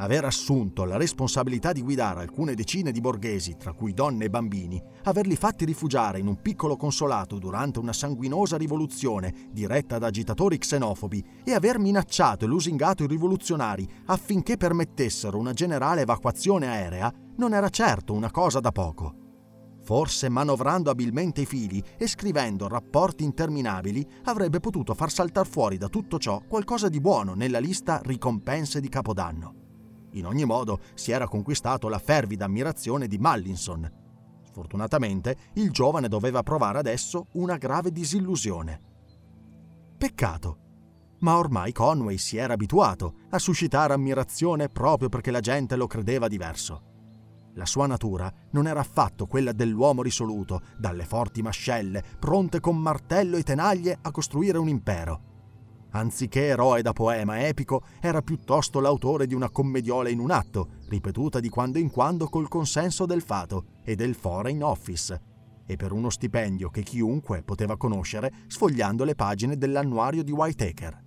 Aver 0.01 0.25
assunto 0.25 0.83
la 0.83 0.97
responsabilità 0.97 1.71
di 1.71 1.83
guidare 1.83 2.21
alcune 2.21 2.55
decine 2.55 2.91
di 2.91 2.99
borghesi, 2.99 3.55
tra 3.55 3.73
cui 3.73 3.93
donne 3.93 4.25
e 4.25 4.29
bambini, 4.31 4.81
averli 5.03 5.35
fatti 5.35 5.63
rifugiare 5.63 6.17
in 6.17 6.25
un 6.25 6.41
piccolo 6.41 6.75
consolato 6.75 7.37
durante 7.37 7.77
una 7.77 7.93
sanguinosa 7.93 8.57
rivoluzione 8.57 9.49
diretta 9.51 9.99
da 9.99 10.07
agitatori 10.07 10.57
xenofobi 10.57 11.23
e 11.43 11.53
aver 11.53 11.77
minacciato 11.77 12.45
e 12.45 12.47
lusingato 12.47 13.03
i 13.03 13.07
rivoluzionari 13.07 13.87
affinché 14.05 14.57
permettessero 14.57 15.37
una 15.37 15.53
generale 15.53 16.01
evacuazione 16.01 16.65
aerea 16.65 17.13
non 17.35 17.53
era 17.53 17.69
certo 17.69 18.13
una 18.13 18.31
cosa 18.31 18.59
da 18.59 18.71
poco. 18.71 19.13
Forse 19.83 20.29
manovrando 20.29 20.89
abilmente 20.89 21.41
i 21.41 21.45
fili 21.45 21.83
e 21.95 22.07
scrivendo 22.07 22.67
rapporti 22.67 23.23
interminabili 23.23 24.03
avrebbe 24.23 24.59
potuto 24.59 24.95
far 24.95 25.11
saltar 25.11 25.45
fuori 25.45 25.77
da 25.77 25.89
tutto 25.89 26.17
ciò 26.17 26.41
qualcosa 26.47 26.89
di 26.89 26.99
buono 26.99 27.35
nella 27.35 27.59
lista 27.59 28.01
ricompense 28.03 28.79
di 28.79 28.89
Capodanno. 28.89 29.61
In 30.13 30.26
ogni 30.26 30.45
modo 30.45 30.80
si 30.93 31.12
era 31.12 31.28
conquistato 31.28 31.88
la 31.88 32.00
fervida 32.00 32.45
ammirazione 32.45 33.08
di 33.08 33.17
Mallinson. 33.17 33.89
Sfortunatamente 34.43 35.38
il 35.54 35.71
giovane 35.71 36.08
doveva 36.08 36.43
provare 36.43 36.80
adesso 36.80 37.28
una 37.34 37.58
grave 37.58 37.91
disillusione. 37.91 38.82
Peccato, 39.97 40.58
ma 41.19 41.38
ormai 41.38 41.71
Conway 41.71 42.17
si 42.17 42.38
era 42.38 42.54
abituato 42.54 43.13
a 43.30 43.39
suscitare 43.39 43.93
ammirazione 43.93 44.67
proprio 44.67 45.10
perché 45.10 45.32
la 45.32 45.39
gente 45.39 45.76
lo 45.76 45.88
credeva 45.88 46.28
diverso. 46.28 46.89
La 47.56 47.65
sua 47.65 47.86
natura 47.86 48.32
non 48.52 48.67
era 48.67 48.80
affatto 48.80 49.28
quella 49.28 49.52
dell'uomo 49.52 50.02
risoluto, 50.02 50.62
dalle 50.78 51.04
forti 51.04 51.41
mascelle, 51.41 52.04
pronte 52.17 52.60
con 52.60 52.78
martello 52.78 53.38
e 53.38 53.43
tenaglie 53.43 53.97
a 54.02 54.12
costruire 54.12 54.58
un 54.58 54.69
impero. 54.69 55.30
Anziché 55.91 56.47
eroe 56.47 56.82
da 56.82 56.93
poema 56.93 57.45
epico, 57.45 57.84
era 57.99 58.21
piuttosto 58.21 58.80
l'autore 58.80 59.27
di 59.27 59.34
una 59.34 59.49
commediola 59.49 60.10
in 60.10 60.19
un 60.19 60.32
atto, 60.32 60.69
ripetuta 60.88 61.39
di 61.39 61.49
quando 61.49 61.80
in 61.80 61.89
quando 61.89 62.27
col 62.27 62.47
consenso 62.47 63.06
del 63.06 63.21
fato 63.21 63.65
e 63.84 63.95
del 63.95 64.15
Foreign 64.15 64.62
Office, 64.62 65.21
e 65.65 65.75
per 65.75 65.91
uno 65.91 66.10
stipendio 66.10 66.69
che 66.69 66.84
chiunque 66.84 67.43
poteva 67.43 67.77
conoscere 67.77 68.32
sfogliando 68.47 69.04
le 69.04 69.15
pagine 69.15 69.58
dell'annuario 69.58 70.23
di 70.23 70.32
Whitaker. 70.32 71.04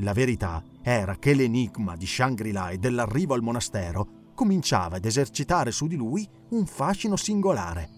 La 0.00 0.12
verità 0.12 0.62
era 0.82 1.16
che 1.16 1.34
l'enigma 1.34 1.96
di 1.96 2.06
Shangri-La 2.06 2.70
e 2.70 2.78
dell'arrivo 2.78 3.34
al 3.34 3.42
monastero 3.42 4.30
cominciava 4.34 4.96
ad 4.96 5.04
esercitare 5.04 5.72
su 5.72 5.86
di 5.86 5.96
lui 5.96 6.28
un 6.50 6.66
fascino 6.66 7.16
singolare. 7.16 7.88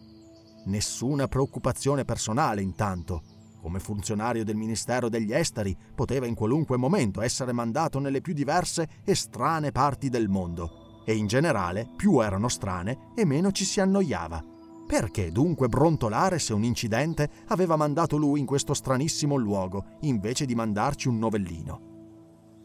Nessuna 0.67 1.29
preoccupazione 1.29 2.05
personale, 2.05 2.63
intanto. 2.63 3.23
Come 3.69 3.81
funzionario 3.81 4.45
del 4.45 4.57
Ministero 4.57 5.11
degli 5.11 5.31
Esteri 5.31 5.77
poteva 5.95 6.25
in 6.25 6.35
qualunque 6.35 6.79
momento 6.79 7.21
essere 7.21 7.53
mandato 7.53 7.99
nelle 7.99 8.23
più 8.23 8.33
diverse 8.33 8.89
e 9.05 9.15
strane 9.15 9.73
parti 9.73 10.09
del 10.09 10.31
mondo, 10.31 11.03
e 11.05 11.15
in 11.15 11.27
generale 11.27 11.87
più 11.95 12.21
erano 12.21 12.49
strane 12.49 13.13
e 13.15 13.27
meno 13.27 13.53
ci 13.53 13.67
si 13.67 13.79
annoiava. 13.79 14.43
Perché 14.87 15.31
dunque 15.31 15.69
brontolare 15.69 16.39
se 16.39 16.55
un 16.55 16.65
incidente 16.65 17.29
aveva 17.49 17.77
mandato 17.77 18.17
lui 18.17 18.41
in 18.41 18.47
questo 18.47 18.73
stranissimo 18.73 19.37
luogo 19.37 19.85
invece 20.01 20.47
di 20.47 20.55
mandarci 20.55 21.09
un 21.09 21.19
novellino? 21.19 21.81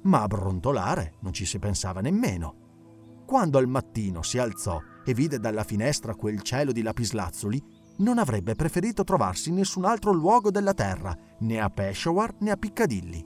Ma 0.04 0.22
a 0.22 0.28
brontolare 0.28 1.16
non 1.20 1.34
ci 1.34 1.44
si 1.44 1.60
pensava 1.60 2.00
nemmeno. 2.00 3.24
Quando 3.26 3.58
al 3.58 3.68
mattino 3.68 4.22
si 4.22 4.38
alzò 4.38 4.80
e 5.04 5.14
vide 5.14 5.38
dalla 5.38 5.66
finestra 5.66 6.16
quel 6.16 6.42
cielo 6.44 6.72
di 6.72 6.82
lapislazzuli, 6.82 7.62
non 7.98 8.18
avrebbe 8.18 8.56
preferito 8.56 9.04
trovarsi 9.04 9.50
in 9.50 9.56
nessun 9.56 9.86
altro 9.86 10.12
luogo 10.12 10.52
della 10.52 10.74
terra, 10.74 11.16
né 11.40 11.60
a 11.60 11.70
Peshawar 11.70 12.34
né 12.40 12.52
a 12.52 12.58
Piccadilly. 12.58 13.26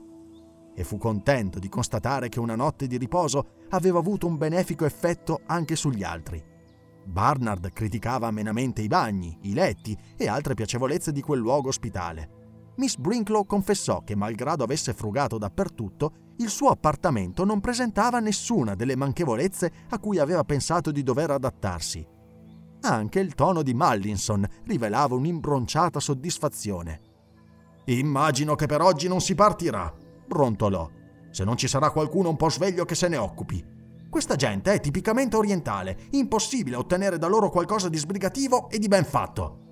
E 0.74 0.84
fu 0.84 0.96
contento 0.96 1.58
di 1.58 1.68
constatare 1.68 2.28
che 2.28 2.38
una 2.38 2.54
notte 2.54 2.86
di 2.86 2.96
riposo 2.96 3.64
aveva 3.70 3.98
avuto 3.98 4.26
un 4.26 4.36
benefico 4.36 4.84
effetto 4.84 5.40
anche 5.46 5.74
sugli 5.74 6.04
altri. 6.04 6.42
Barnard 7.04 7.72
criticava 7.72 8.26
amenamente 8.26 8.82
i 8.82 8.86
bagni, 8.86 9.36
i 9.42 9.54
letti 9.54 9.96
e 10.16 10.28
altre 10.28 10.54
piacevolezze 10.54 11.10
di 11.10 11.22
quel 11.22 11.40
luogo 11.40 11.68
ospitale. 11.68 12.36
Miss 12.76 12.96
Brinklow 12.96 13.44
confessò 13.44 14.02
che, 14.04 14.14
malgrado 14.14 14.62
avesse 14.62 14.92
frugato 14.92 15.36
dappertutto, 15.38 16.12
il 16.36 16.48
suo 16.48 16.68
appartamento 16.68 17.44
non 17.44 17.60
presentava 17.60 18.20
nessuna 18.20 18.76
delle 18.76 18.94
manchevolezze 18.94 19.72
a 19.88 19.98
cui 19.98 20.18
aveva 20.18 20.44
pensato 20.44 20.92
di 20.92 21.02
dover 21.02 21.30
adattarsi. 21.32 22.06
Anche 22.82 23.20
il 23.20 23.34
tono 23.34 23.62
di 23.62 23.74
Mallinson 23.74 24.46
rivelava 24.64 25.14
un'imbronciata 25.14 26.00
soddisfazione. 26.00 27.00
Immagino 27.86 28.54
che 28.54 28.66
per 28.66 28.82
oggi 28.82 29.08
non 29.08 29.20
si 29.20 29.34
partirà, 29.34 29.92
brontolò, 30.26 30.88
se 31.30 31.44
non 31.44 31.56
ci 31.56 31.66
sarà 31.66 31.90
qualcuno 31.90 32.28
un 32.28 32.36
po' 32.36 32.50
sveglio 32.50 32.84
che 32.84 32.94
se 32.94 33.08
ne 33.08 33.16
occupi. 33.16 33.64
Questa 34.08 34.36
gente 34.36 34.72
è 34.72 34.80
tipicamente 34.80 35.36
orientale, 35.36 35.98
impossibile 36.10 36.76
ottenere 36.76 37.18
da 37.18 37.26
loro 37.26 37.50
qualcosa 37.50 37.88
di 37.88 37.98
sbrigativo 37.98 38.70
e 38.70 38.78
di 38.78 38.88
ben 38.88 39.04
fatto. 39.04 39.66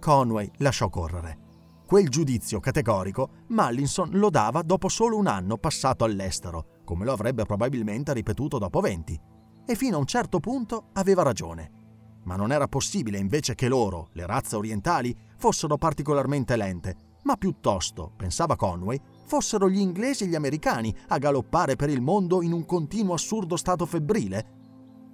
Conway 0.00 0.50
lasciò 0.58 0.88
correre. 0.88 1.38
Quel 1.86 2.08
giudizio 2.08 2.58
categorico 2.58 3.44
Mallinson 3.48 4.10
lo 4.12 4.30
dava 4.30 4.62
dopo 4.62 4.88
solo 4.88 5.16
un 5.16 5.26
anno 5.26 5.58
passato 5.58 6.04
all'estero, 6.04 6.80
come 6.84 7.04
lo 7.04 7.12
avrebbe 7.12 7.44
probabilmente 7.44 8.12
ripetuto 8.12 8.58
dopo 8.58 8.80
venti. 8.80 9.20
E 9.64 9.74
fino 9.76 9.96
a 9.96 10.00
un 10.00 10.06
certo 10.06 10.40
punto 10.40 10.88
aveva 10.94 11.22
ragione. 11.22 11.81
Ma 12.24 12.36
non 12.36 12.52
era 12.52 12.68
possibile 12.68 13.18
invece 13.18 13.54
che 13.54 13.68
loro, 13.68 14.08
le 14.12 14.26
razze 14.26 14.56
orientali, 14.56 15.16
fossero 15.36 15.76
particolarmente 15.76 16.56
lente, 16.56 16.96
ma 17.22 17.36
piuttosto, 17.36 18.12
pensava 18.16 18.56
Conway, 18.56 19.00
fossero 19.24 19.68
gli 19.68 19.78
inglesi 19.78 20.24
e 20.24 20.26
gli 20.26 20.34
americani 20.34 20.94
a 21.08 21.18
galoppare 21.18 21.76
per 21.76 21.88
il 21.88 22.00
mondo 22.00 22.42
in 22.42 22.52
un 22.52 22.64
continuo 22.64 23.14
assurdo 23.14 23.56
stato 23.56 23.86
febbrile. 23.86 24.60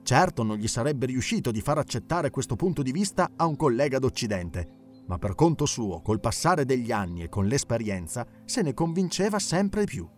Certo 0.03 0.43
non 0.43 0.57
gli 0.57 0.69
sarebbe 0.69 1.07
riuscito 1.07 1.51
di 1.51 1.61
far 1.61 1.79
accettare 1.79 2.31
questo 2.31 2.57
punto 2.57 2.83
di 2.83 2.93
vista 2.93 3.33
a 3.37 3.47
un 3.47 3.57
collega 3.57 3.99
d'Occidente, 3.99 5.03
ma 5.07 5.19
per 5.19 5.35
conto 5.35 5.67
suo, 5.67 6.01
col 6.01 6.21
passare 6.21 6.65
degli 6.65 6.93
anni 6.93 7.23
e 7.23 7.29
con 7.29 7.47
l'esperienza, 7.47 8.27
se 8.45 8.63
ne 8.63 8.75
convinceva 8.75 9.39
sempre 9.39 9.85
più. 9.85 10.09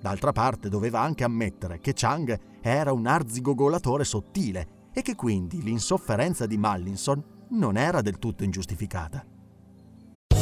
D'altra 0.00 0.32
parte 0.32 0.68
doveva 0.68 1.00
anche 1.00 1.24
ammettere 1.24 1.80
che 1.80 1.92
Chang 1.94 2.38
era 2.60 2.92
un 2.92 3.06
arzigogolatore 3.06 4.04
sottile 4.04 4.78
e 4.92 5.02
che 5.02 5.14
quindi 5.14 5.62
l'insofferenza 5.62 6.46
di 6.46 6.56
Mallinson 6.56 7.22
non 7.50 7.76
era 7.76 8.00
del 8.00 8.18
tutto 8.18 8.44
ingiustificata. 8.44 9.24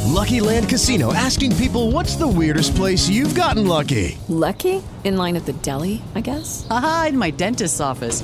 Lucky 0.05 0.39
Land 0.39 0.67
Casino 0.67 1.13
asking 1.13 1.55
people 1.55 1.91
what's 1.91 2.17
the 2.17 2.27
weirdest 2.27 2.75
place 2.75 3.07
you've 3.07 3.39
gotten 3.39 3.67
lucky? 3.67 4.17
Lucky? 4.27 4.81
In 5.03 5.15
line 5.17 5.37
at 5.37 5.45
the 5.45 5.53
deli, 5.61 6.01
I 6.15 6.21
guess? 6.21 6.65
Aha, 6.69 7.07
in 7.09 7.17
my 7.17 7.31
dentist's 7.31 7.79
office. 7.79 8.23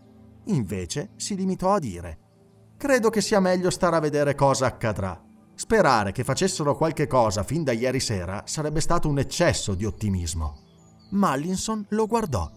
Invece 0.45 1.11
si 1.15 1.35
limitò 1.35 1.73
a 1.73 1.79
dire: 1.79 2.19
Credo 2.77 3.09
che 3.09 3.21
sia 3.21 3.39
meglio 3.39 3.69
stare 3.69 3.95
a 3.95 3.99
vedere 3.99 4.33
cosa 4.35 4.65
accadrà. 4.65 5.21
Sperare 5.53 6.11
che 6.11 6.23
facessero 6.23 6.75
qualche 6.75 7.05
cosa 7.05 7.43
fin 7.43 7.63
da 7.63 7.71
ieri 7.71 7.99
sera 7.99 8.41
sarebbe 8.45 8.81
stato 8.81 9.07
un 9.07 9.19
eccesso 9.19 9.75
di 9.75 9.85
ottimismo. 9.85 10.57
Mallinson 11.11 11.85
lo 11.89 12.07
guardò. 12.07 12.49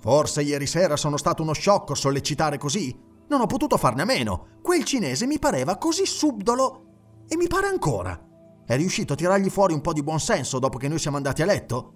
Forse 0.00 0.42
ieri 0.42 0.66
sera 0.66 0.96
sono 0.96 1.16
stato 1.16 1.42
uno 1.42 1.52
sciocco 1.52 1.94
a 1.94 1.96
sollecitare 1.96 2.58
così. 2.58 2.96
Non 3.28 3.40
ho 3.40 3.46
potuto 3.46 3.76
farne 3.76 4.02
a 4.02 4.04
meno. 4.04 4.58
Quel 4.62 4.84
cinese 4.84 5.26
mi 5.26 5.40
pareva 5.40 5.78
così 5.78 6.06
subdolo. 6.06 7.24
E 7.26 7.36
mi 7.36 7.48
pare 7.48 7.66
ancora. 7.66 8.16
È 8.64 8.76
riuscito 8.76 9.14
a 9.14 9.16
tirargli 9.16 9.50
fuori 9.50 9.72
un 9.72 9.80
po' 9.80 9.92
di 9.92 10.04
buonsenso 10.04 10.60
dopo 10.60 10.78
che 10.78 10.86
noi 10.86 11.00
siamo 11.00 11.16
andati 11.16 11.42
a 11.42 11.46
letto? 11.46 11.94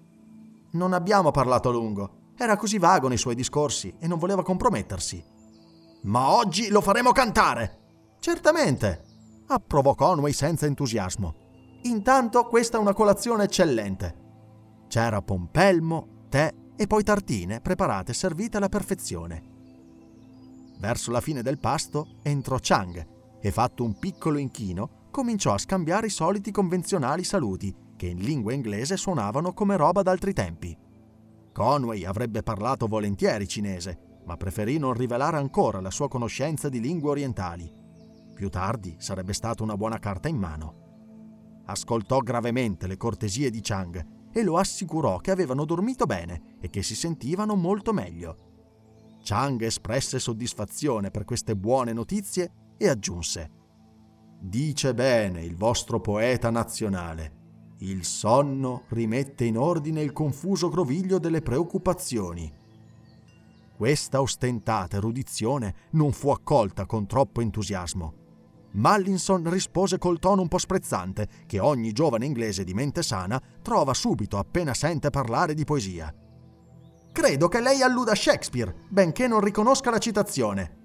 Non 0.71 0.91
abbiamo 0.91 1.31
parlato 1.31 1.69
a 1.69 1.71
lungo. 1.71 2.20
Era 2.41 2.57
così 2.57 2.79
vago 2.79 3.07
nei 3.07 3.19
suoi 3.19 3.35
discorsi 3.35 3.93
e 3.99 4.07
non 4.07 4.17
voleva 4.17 4.41
compromettersi. 4.41 5.23
Ma 6.05 6.31
oggi 6.31 6.69
lo 6.69 6.81
faremo 6.81 7.11
cantare! 7.11 8.15
Certamente! 8.19 9.03
approvò 9.45 9.93
Conway 9.93 10.33
senza 10.33 10.65
entusiasmo. 10.65 11.35
Intanto 11.83 12.45
questa 12.45 12.77
è 12.77 12.81
una 12.81 12.95
colazione 12.95 13.43
eccellente. 13.43 14.15
C'era 14.87 15.21
pompelmo, 15.21 16.25
tè 16.29 16.51
e 16.75 16.87
poi 16.87 17.03
tartine 17.03 17.61
preparate 17.61 18.09
e 18.09 18.15
servite 18.15 18.57
alla 18.57 18.69
perfezione. 18.69 19.43
Verso 20.79 21.11
la 21.11 21.21
fine 21.21 21.43
del 21.43 21.59
pasto 21.59 22.07
entrò 22.23 22.57
Chang 22.59 23.07
e 23.39 23.51
fatto 23.51 23.83
un 23.83 23.99
piccolo 23.99 24.39
inchino 24.39 25.09
cominciò 25.11 25.53
a 25.53 25.59
scambiare 25.59 26.07
i 26.07 26.09
soliti 26.09 26.49
convenzionali 26.49 27.23
saluti 27.23 27.71
che 27.95 28.07
in 28.07 28.17
lingua 28.17 28.51
inglese 28.51 28.97
suonavano 28.97 29.53
come 29.53 29.77
roba 29.77 30.01
d'altri 30.01 30.33
tempi. 30.33 30.80
Conway 31.51 32.05
avrebbe 32.05 32.43
parlato 32.43 32.87
volentieri 32.87 33.47
cinese, 33.47 34.21
ma 34.25 34.37
preferì 34.37 34.77
non 34.77 34.93
rivelare 34.93 35.37
ancora 35.37 35.81
la 35.81 35.91
sua 35.91 36.07
conoscenza 36.07 36.69
di 36.69 36.79
lingue 36.79 37.09
orientali. 37.09 37.71
Più 38.33 38.49
tardi 38.49 38.95
sarebbe 38.99 39.33
stata 39.33 39.63
una 39.63 39.77
buona 39.77 39.99
carta 39.99 40.27
in 40.27 40.37
mano. 40.37 41.63
Ascoltò 41.65 42.19
gravemente 42.19 42.87
le 42.87 42.97
cortesie 42.97 43.49
di 43.49 43.59
Chang 43.61 44.29
e 44.31 44.43
lo 44.43 44.57
assicurò 44.57 45.17
che 45.17 45.31
avevano 45.31 45.65
dormito 45.65 46.05
bene 46.05 46.55
e 46.59 46.69
che 46.69 46.83
si 46.83 46.95
sentivano 46.95 47.55
molto 47.55 47.93
meglio. 47.93 48.49
Chang 49.23 49.61
espresse 49.61 50.19
soddisfazione 50.19 51.11
per 51.11 51.25
queste 51.25 51.55
buone 51.55 51.93
notizie 51.93 52.75
e 52.77 52.87
aggiunse 52.89 53.59
Dice 54.43 54.95
bene 54.95 55.43
il 55.43 55.55
vostro 55.55 55.99
poeta 56.01 56.49
nazionale. 56.49 57.40
Il 57.83 58.05
sonno 58.05 58.83
rimette 58.89 59.43
in 59.43 59.57
ordine 59.57 60.03
il 60.03 60.11
confuso 60.11 60.69
groviglio 60.69 61.17
delle 61.17 61.41
preoccupazioni. 61.41 62.53
Questa 63.75 64.21
ostentata 64.21 64.97
erudizione 64.97 65.73
non 65.91 66.11
fu 66.11 66.29
accolta 66.29 66.85
con 66.85 67.07
troppo 67.07 67.41
entusiasmo. 67.41 68.13
Mallinson 68.73 69.49
rispose 69.49 69.97
col 69.97 70.19
tono 70.19 70.43
un 70.43 70.47
po' 70.47 70.59
sprezzante 70.59 71.27
che 71.47 71.59
ogni 71.59 71.91
giovane 71.91 72.27
inglese 72.27 72.63
di 72.63 72.75
mente 72.75 73.01
sana 73.01 73.41
trova 73.63 73.95
subito 73.95 74.37
appena 74.37 74.75
sente 74.75 75.09
parlare 75.09 75.55
di 75.55 75.63
poesia. 75.63 76.13
Credo 77.11 77.47
che 77.47 77.61
lei 77.61 77.81
alluda 77.81 78.11
a 78.11 78.15
Shakespeare, 78.15 78.75
benché 78.89 79.27
non 79.27 79.41
riconosca 79.41 79.89
la 79.89 79.97
citazione. 79.97 80.77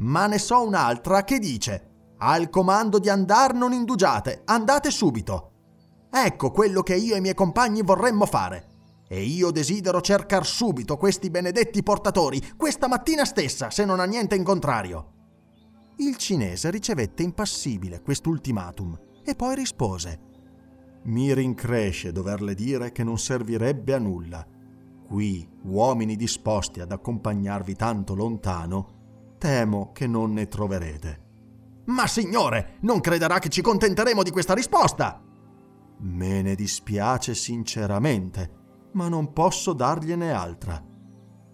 Ma 0.00 0.26
ne 0.26 0.38
so 0.38 0.62
un'altra 0.62 1.24
che 1.24 1.38
dice 1.38 1.86
al 2.18 2.50
comando 2.50 2.98
di 2.98 3.08
andar 3.08 3.54
non 3.54 3.72
indugiate, 3.72 4.42
andate 4.44 4.90
subito. 4.90 5.47
Ecco 6.10 6.50
quello 6.50 6.82
che 6.82 6.94
io 6.94 7.14
e 7.14 7.18
i 7.18 7.20
miei 7.20 7.34
compagni 7.34 7.82
vorremmo 7.82 8.26
fare. 8.26 8.66
E 9.08 9.22
io 9.22 9.50
desidero 9.50 10.00
cercar 10.00 10.44
subito 10.44 10.96
questi 10.96 11.30
benedetti 11.30 11.82
portatori, 11.82 12.42
questa 12.56 12.88
mattina 12.88 13.24
stessa, 13.24 13.70
se 13.70 13.84
non 13.84 14.00
ha 14.00 14.04
niente 14.04 14.34
in 14.34 14.44
contrario. 14.44 15.12
Il 15.96 16.16
cinese 16.16 16.70
ricevette 16.70 17.22
impassibile 17.22 18.02
quest'ultimatum 18.02 18.98
e 19.24 19.34
poi 19.34 19.54
rispose. 19.54 20.20
Mi 21.04 21.32
rincresce 21.32 22.12
doverle 22.12 22.54
dire 22.54 22.92
che 22.92 23.02
non 23.02 23.18
servirebbe 23.18 23.94
a 23.94 23.98
nulla. 23.98 24.46
Qui, 25.06 25.48
uomini 25.62 26.16
disposti 26.16 26.80
ad 26.80 26.92
accompagnarvi 26.92 27.74
tanto 27.74 28.14
lontano, 28.14 29.34
temo 29.38 29.90
che 29.92 30.06
non 30.06 30.32
ne 30.34 30.48
troverete. 30.48 31.26
Ma 31.86 32.06
signore, 32.06 32.76
non 32.80 33.00
crederà 33.00 33.38
che 33.38 33.48
ci 33.48 33.62
contenteremo 33.62 34.22
di 34.22 34.30
questa 34.30 34.52
risposta! 34.54 35.27
Me 36.00 36.42
ne 36.42 36.54
dispiace 36.54 37.34
sinceramente, 37.34 38.50
ma 38.92 39.08
non 39.08 39.32
posso 39.32 39.72
dargliene 39.72 40.32
altra. 40.32 40.82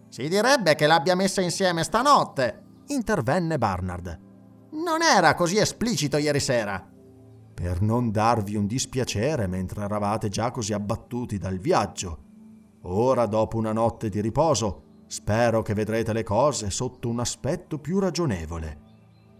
Si 0.08 0.28
direbbe 0.28 0.74
che 0.74 0.86
l'abbia 0.86 1.14
messa 1.14 1.40
insieme 1.40 1.82
stanotte, 1.82 2.82
intervenne 2.88 3.58
Barnard. 3.58 4.20
Non 4.72 5.02
era 5.02 5.34
così 5.34 5.56
esplicito 5.56 6.18
ieri 6.18 6.40
sera. 6.40 6.86
Per 7.54 7.80
non 7.80 8.10
darvi 8.10 8.56
un 8.56 8.66
dispiacere 8.66 9.46
mentre 9.46 9.84
eravate 9.84 10.28
già 10.28 10.50
così 10.50 10.72
abbattuti 10.72 11.38
dal 11.38 11.58
viaggio. 11.58 12.22
Ora, 12.82 13.26
dopo 13.26 13.56
una 13.56 13.72
notte 13.72 14.08
di 14.08 14.20
riposo, 14.20 15.02
spero 15.06 15.62
che 15.62 15.72
vedrete 15.72 16.12
le 16.12 16.22
cose 16.22 16.70
sotto 16.70 17.08
un 17.08 17.20
aspetto 17.20 17.78
più 17.78 17.98
ragionevole. 17.98 18.80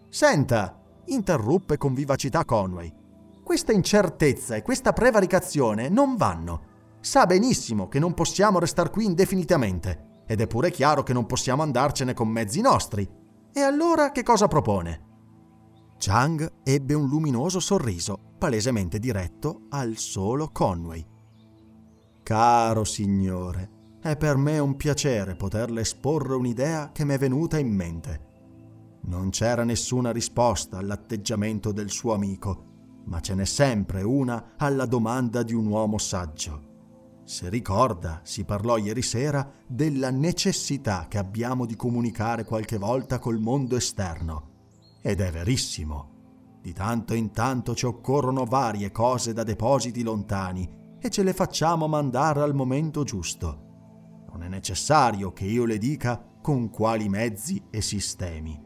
Senta, 0.08 0.80
interruppe 1.06 1.76
con 1.76 1.92
vivacità 1.92 2.44
Conway. 2.44 3.02
Questa 3.44 3.72
incertezza 3.72 4.56
e 4.56 4.62
questa 4.62 4.94
prevaricazione 4.94 5.90
non 5.90 6.16
vanno. 6.16 6.72
Sa 7.00 7.26
benissimo 7.26 7.88
che 7.88 7.98
non 7.98 8.14
possiamo 8.14 8.58
restare 8.58 8.88
qui 8.88 9.04
indefinitamente 9.04 10.22
ed 10.26 10.40
è 10.40 10.46
pure 10.46 10.70
chiaro 10.70 11.02
che 11.02 11.12
non 11.12 11.26
possiamo 11.26 11.62
andarcene 11.62 12.14
con 12.14 12.26
mezzi 12.26 12.62
nostri. 12.62 13.06
E 13.52 13.60
allora 13.60 14.12
che 14.12 14.22
cosa 14.22 14.48
propone? 14.48 15.02
Chang 15.98 16.60
ebbe 16.62 16.94
un 16.94 17.06
luminoso 17.06 17.60
sorriso, 17.60 18.18
palesemente 18.38 18.98
diretto 18.98 19.66
al 19.68 19.98
solo 19.98 20.48
Conway. 20.50 21.06
Caro 22.22 22.84
signore, 22.84 23.98
è 24.00 24.16
per 24.16 24.36
me 24.36 24.58
un 24.58 24.76
piacere 24.76 25.36
poterle 25.36 25.82
esporre 25.82 26.34
un'idea 26.34 26.92
che 26.92 27.04
mi 27.04 27.12
è 27.12 27.18
venuta 27.18 27.58
in 27.58 27.68
mente. 27.68 28.32
Non 29.02 29.28
c'era 29.28 29.64
nessuna 29.64 30.12
risposta 30.12 30.78
all'atteggiamento 30.78 31.72
del 31.72 31.90
suo 31.90 32.14
amico, 32.14 32.72
ma 33.04 33.20
ce 33.20 33.34
n'è 33.34 33.44
sempre 33.44 34.02
una 34.02 34.54
alla 34.56 34.86
domanda 34.86 35.42
di 35.42 35.54
un 35.54 35.66
uomo 35.66 35.98
saggio. 35.98 36.72
Se 37.24 37.48
ricorda, 37.48 38.20
si 38.22 38.44
parlò 38.44 38.76
ieri 38.76 39.00
sera 39.00 39.50
della 39.66 40.10
necessità 40.10 41.06
che 41.08 41.16
abbiamo 41.16 41.64
di 41.64 41.74
comunicare 41.74 42.44
qualche 42.44 42.76
volta 42.76 43.18
col 43.18 43.38
mondo 43.38 43.76
esterno. 43.76 44.50
Ed 45.00 45.20
è 45.20 45.30
verissimo. 45.30 46.12
Di 46.60 46.72
tanto 46.72 47.14
in 47.14 47.30
tanto 47.30 47.74
ci 47.74 47.86
occorrono 47.86 48.44
varie 48.44 48.90
cose 48.90 49.32
da 49.32 49.42
depositi 49.42 50.02
lontani 50.02 50.96
e 50.98 51.10
ce 51.10 51.22
le 51.22 51.34
facciamo 51.34 51.88
mandare 51.88 52.40
al 52.40 52.54
momento 52.54 53.04
giusto. 53.04 54.24
Non 54.30 54.42
è 54.42 54.48
necessario 54.48 55.32
che 55.32 55.44
io 55.44 55.64
le 55.64 55.78
dica 55.78 56.22
con 56.40 56.70
quali 56.70 57.08
mezzi 57.08 57.62
e 57.70 57.80
sistemi. 57.80 58.63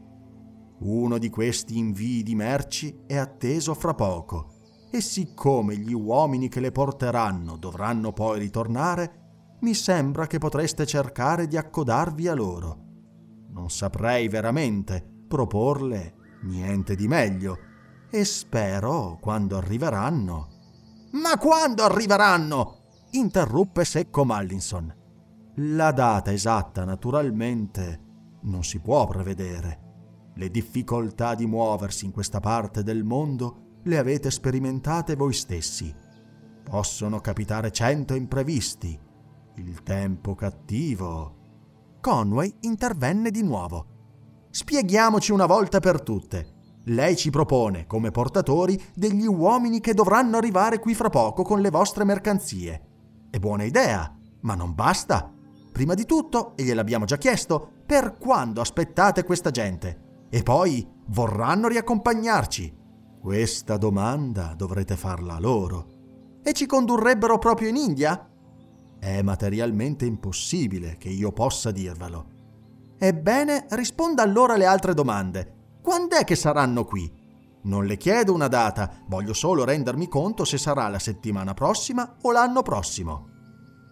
Uno 0.79 1.17
di 1.17 1.29
questi 1.29 1.77
invii 1.77 2.23
di 2.23 2.35
merci 2.35 3.03
è 3.05 3.17
atteso 3.17 3.73
fra 3.73 3.93
poco 3.93 4.53
e 4.91 5.01
siccome 5.01 5.75
gli 5.75 5.93
uomini 5.93 6.47
che 6.47 6.59
le 6.59 6.71
porteranno 6.71 7.57
dovranno 7.57 8.13
poi 8.13 8.39
ritornare, 8.39 9.57
mi 9.61 9.73
sembra 9.73 10.25
che 10.25 10.37
potreste 10.37 10.85
cercare 10.85 11.47
di 11.47 11.57
accodarvi 11.57 12.27
a 12.27 12.33
loro. 12.33 12.77
Non 13.49 13.69
saprei 13.69 14.29
veramente 14.29 15.05
proporle 15.27 16.15
niente 16.43 16.95
di 16.95 17.07
meglio 17.07 17.57
e 18.09 18.23
spero 18.23 19.17
quando 19.19 19.57
arriveranno. 19.57 20.47
Ma 21.11 21.37
quando 21.37 21.83
arriveranno? 21.83 22.77
interruppe 23.11 23.83
secco 23.83 24.23
Mallinson. 24.23 24.95
La 25.55 25.91
data 25.91 26.31
esatta, 26.31 26.85
naturalmente, 26.85 28.01
non 28.43 28.63
si 28.63 28.79
può 28.79 29.05
prevedere. 29.07 29.88
Le 30.39 30.49
difficoltà 30.49 31.35
di 31.35 31.45
muoversi 31.45 32.05
in 32.05 32.13
questa 32.13 32.39
parte 32.39 32.81
del 32.81 33.03
mondo 33.03 33.79
le 33.83 33.97
avete 33.97 34.31
sperimentate 34.31 35.17
voi 35.17 35.33
stessi. 35.33 35.93
Possono 36.63 37.19
capitare 37.19 37.73
cento 37.73 38.13
imprevisti. 38.13 38.97
Il 39.55 39.83
tempo 39.83 40.35
cattivo. 40.35 41.97
Conway 41.99 42.55
intervenne 42.61 43.31
di 43.31 43.43
nuovo. 43.43 44.47
Spieghiamoci 44.49 45.33
una 45.33 45.45
volta 45.45 45.81
per 45.81 46.01
tutte. 46.01 46.77
Lei 46.85 47.17
ci 47.17 47.31
propone, 47.31 47.85
come 47.85 48.11
portatori, 48.11 48.81
degli 48.95 49.27
uomini 49.27 49.81
che 49.81 49.93
dovranno 49.93 50.37
arrivare 50.37 50.79
qui 50.79 50.93
fra 50.93 51.09
poco 51.09 51.43
con 51.43 51.59
le 51.59 51.69
vostre 51.69 52.05
mercanzie. 52.05 52.81
È 53.29 53.37
buona 53.39 53.63
idea, 53.63 54.17
ma 54.43 54.55
non 54.55 54.73
basta. 54.73 55.33
Prima 55.73 55.95
di 55.95 56.05
tutto, 56.05 56.55
e 56.55 56.63
gliel'abbiamo 56.63 57.03
già 57.03 57.17
chiesto, 57.17 57.71
per 57.85 58.17
quando 58.17 58.61
aspettate 58.61 59.25
questa 59.25 59.51
gente? 59.51 60.07
E 60.29 60.43
poi 60.43 60.87
vorranno 61.07 61.67
riaccompagnarci. 61.67 62.77
Questa 63.19 63.77
domanda 63.77 64.53
dovrete 64.55 64.95
farla 64.95 65.39
loro. 65.39 65.97
E 66.43 66.53
ci 66.53 66.65
condurrebbero 66.65 67.37
proprio 67.37 67.69
in 67.69 67.75
India? 67.75 68.29
È 68.99 69.21
materialmente 69.21 70.05
impossibile 70.05 70.97
che 70.97 71.09
io 71.09 71.31
possa 71.31 71.71
dirvelo. 71.71 72.37
Ebbene, 72.97 73.65
risponda 73.69 74.23
allora 74.23 74.53
alle 74.53 74.65
altre 74.65 74.93
domande. 74.93 75.77
Quando 75.81 76.15
è 76.15 76.23
che 76.23 76.35
saranno 76.35 76.85
qui? 76.85 77.11
Non 77.61 77.85
le 77.85 77.97
chiedo 77.97 78.33
una 78.33 78.47
data, 78.47 79.03
voglio 79.07 79.33
solo 79.33 79.65
rendermi 79.65 80.07
conto 80.07 80.45
se 80.45 80.57
sarà 80.57 80.87
la 80.87 80.99
settimana 80.99 81.53
prossima 81.53 82.17
o 82.21 82.31
l'anno 82.31 82.61
prossimo. 82.61 83.27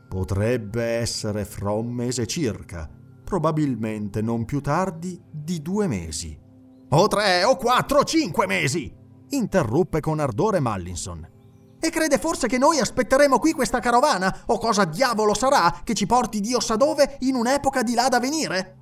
Potrebbe 0.07 0.83
essere 0.83 1.43
fra 1.43 1.71
un 1.71 1.91
mese 1.91 2.27
circa, 2.27 2.89
probabilmente 3.27 4.21
non 4.21 4.45
più 4.45 4.61
tardi 4.61 5.21
di 5.29 5.61
due 5.61 5.85
mesi. 5.87 6.39
O 6.89 7.07
tre, 7.07 7.43
o 7.43 7.57
quattro, 7.57 7.99
o 7.99 8.03
cinque 8.05 8.47
mesi! 8.47 8.95
interruppe 9.31 9.99
con 9.99 10.21
ardore 10.21 10.61
Mallinson. 10.61 11.27
E 11.77 11.89
crede 11.89 12.17
forse 12.17 12.47
che 12.47 12.57
noi 12.57 12.79
aspetteremo 12.79 13.37
qui 13.37 13.51
questa 13.51 13.79
carovana? 13.79 14.43
O 14.45 14.57
cosa 14.57 14.85
diavolo 14.85 15.33
sarà 15.33 15.81
che 15.83 15.93
ci 15.93 16.05
porti 16.05 16.39
Dio 16.39 16.61
sa 16.61 16.77
dove 16.77 17.17
in 17.19 17.35
un'epoca 17.35 17.83
di 17.83 17.93
là 17.93 18.07
da 18.07 18.21
venire? 18.21 18.77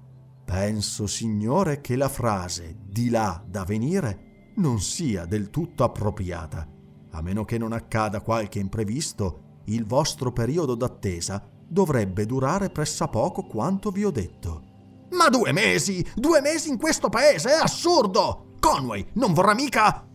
Penso, 0.46 1.08
signore, 1.08 1.82
che 1.82 1.96
la 1.96 2.08
frase 2.08 2.78
di 2.86 3.10
là 3.10 3.44
da 3.44 3.64
venire 3.64 4.52
non 4.58 4.80
sia 4.80 5.26
del 5.26 5.50
tutto 5.50 5.84
appropriata. 5.84 6.68
A 7.10 7.22
meno 7.24 7.44
che 7.44 7.58
non 7.58 7.74
accada 7.74 8.22
qualche 8.22 8.60
imprevisto, 8.60 9.62
il 9.66 9.88
vostro 9.88 10.32
periodo 10.32 10.76
d'attesa 10.76 11.44
dovrebbe 11.68 12.26
durare 12.26 12.70
pressappoco 12.70 13.44
quanto 13.44 13.92
vi 13.92 14.04
ho 14.04 14.12
detto. 14.12 15.08
Ma 15.12 15.30
due 15.30 15.52
mesi! 15.52 16.06
Due 16.16 16.42
mesi 16.42 16.70
in 16.70 16.78
questo 16.78 17.10
paese! 17.10 17.50
È 17.50 17.60
assurdo! 17.62 18.56
Conway 18.60 19.06
non 19.14 19.34
vorrà 19.34 19.54
mica 19.54 20.06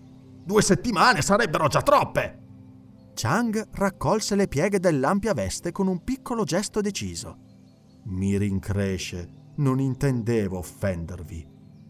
Due 0.50 0.62
settimane 0.62 1.22
sarebbero 1.22 1.68
già 1.68 1.82
troppe. 1.82 2.38
Chang 3.14 3.68
raccolse 3.72 4.34
le 4.34 4.48
pieghe 4.48 4.80
dell'ampia 4.80 5.32
veste 5.32 5.70
con 5.70 5.86
un 5.86 6.02
piccolo 6.02 6.42
gesto 6.42 6.80
deciso. 6.80 7.36
Mi 8.06 8.36
rincresce, 8.36 9.52
non 9.56 9.78
intendevo 9.78 10.58
offendervi. 10.58 11.46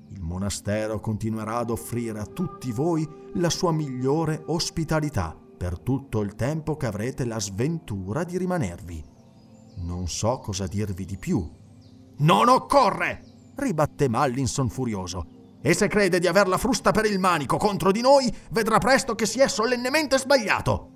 Il 0.09 0.20
monastero 0.20 1.01
continuerà 1.01 1.59
ad 1.59 1.70
offrire 1.70 2.18
a 2.18 2.27
tutti 2.27 2.73
voi 2.73 3.09
la 3.35 3.49
sua 3.49 3.73
migliore 3.73 4.42
ospitalità 4.46 5.35
per 5.57 5.79
tutto 5.79 6.20
il 6.20 6.35
tempo 6.35 6.77
che 6.77 6.87
avrete 6.87 7.25
la 7.25 7.38
sventura 7.38 8.25
di 8.25 8.37
rimanervi. 8.37 9.05
Non 9.83 10.09
so 10.09 10.38
cosa 10.38 10.66
dirvi 10.66 11.05
di 11.05 11.16
più. 11.16 11.49
Non 12.19 12.49
occorre! 12.49 13.25
ribatté 13.55 14.09
Mallinson 14.09 14.69
furioso. 14.69 15.38
E 15.62 15.75
se 15.75 15.88
crede 15.88 16.19
di 16.19 16.27
aver 16.27 16.49
la 16.49 16.57
frusta 16.57 16.90
per 16.90 17.05
il 17.05 17.19
manico 17.19 17.57
contro 17.57 17.93
di 17.93 18.01
noi, 18.01 18.35
vedrà 18.51 18.79
presto 18.79 19.14
che 19.14 19.27
si 19.27 19.40
è 19.40 19.49
solennemente 19.49 20.19
sbagliato. 20.19 20.90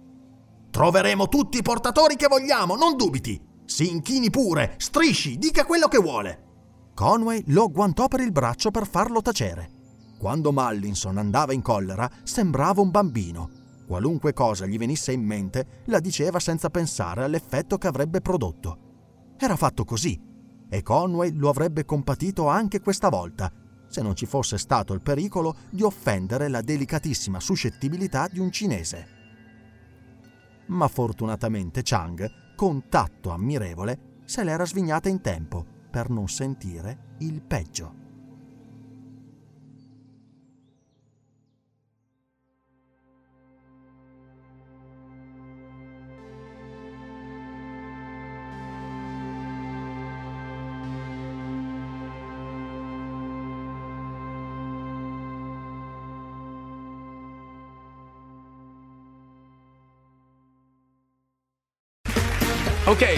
Troveremo 0.71 1.29
tutti 1.29 1.59
i 1.59 1.63
portatori 1.63 2.17
che 2.17 2.29
vogliamo, 2.29 2.75
non 2.75 2.97
dubiti. 2.97 3.41
Si 3.67 3.91
inchini 3.91 4.31
pure, 4.31 4.75
strisci, 4.79 5.39
dica 5.39 5.65
quello 5.65 5.89
che 5.89 5.99
vuole. 5.99 6.43
Conway 6.95 7.45
lo 7.49 7.65
agguantò 7.65 8.09
per 8.09 8.21
il 8.21 8.33
braccio 8.33 8.71
per 8.71 8.87
farlo 8.87 9.21
tacere. 9.21 9.71
Quando 10.19 10.53
Mallinson 10.53 11.19
andava 11.19 11.53
in 11.53 11.61
collera, 11.61 12.11
sembrava 12.23 12.81
un 12.81 12.91
bambino. 12.91 13.51
Qualunque 13.87 14.33
cosa 14.33 14.67
gli 14.67 14.79
venisse 14.79 15.13
in 15.13 15.23
mente, 15.23 15.83
la 15.87 16.01
diceva 16.01 16.39
senza 16.39 16.71
pensare 16.71 17.23
all'effetto 17.23 17.77
che 17.77 17.87
avrebbe 17.87 18.21
prodotto. 18.21 18.79
Era 19.37 19.57
fatto 19.57 19.85
così, 19.85 20.19
e 20.69 20.83
Conway 20.83 21.33
lo 21.33 21.49
avrebbe 21.49 21.85
compatito 21.85 22.49
anche 22.49 22.81
questa 22.81 23.09
volta, 23.09 23.53
se 23.87 24.03
non 24.03 24.17
ci 24.17 24.27
fosse 24.27 24.59
stato 24.59 24.93
il 24.93 25.03
pericolo 25.03 25.57
di 25.71 25.83
offendere 25.83 26.49
la 26.49 26.63
delicatissima 26.63 27.39
suscettibilità 27.39 28.27
di 28.29 28.41
un 28.41 28.51
cinese. 28.51 29.07
Ma 30.67 30.89
fortunatamente 30.89 31.83
Chang, 31.83 32.55
con 32.57 32.89
tatto 32.89 33.31
ammirevole, 33.31 34.23
se 34.25 34.43
l'era 34.43 34.65
svignata 34.65 35.09
in 35.09 35.21
tempo 35.21 35.65
per 35.91 36.09
non 36.09 36.29
sentire 36.29 37.17
il 37.19 37.43
peggio. 37.43 38.04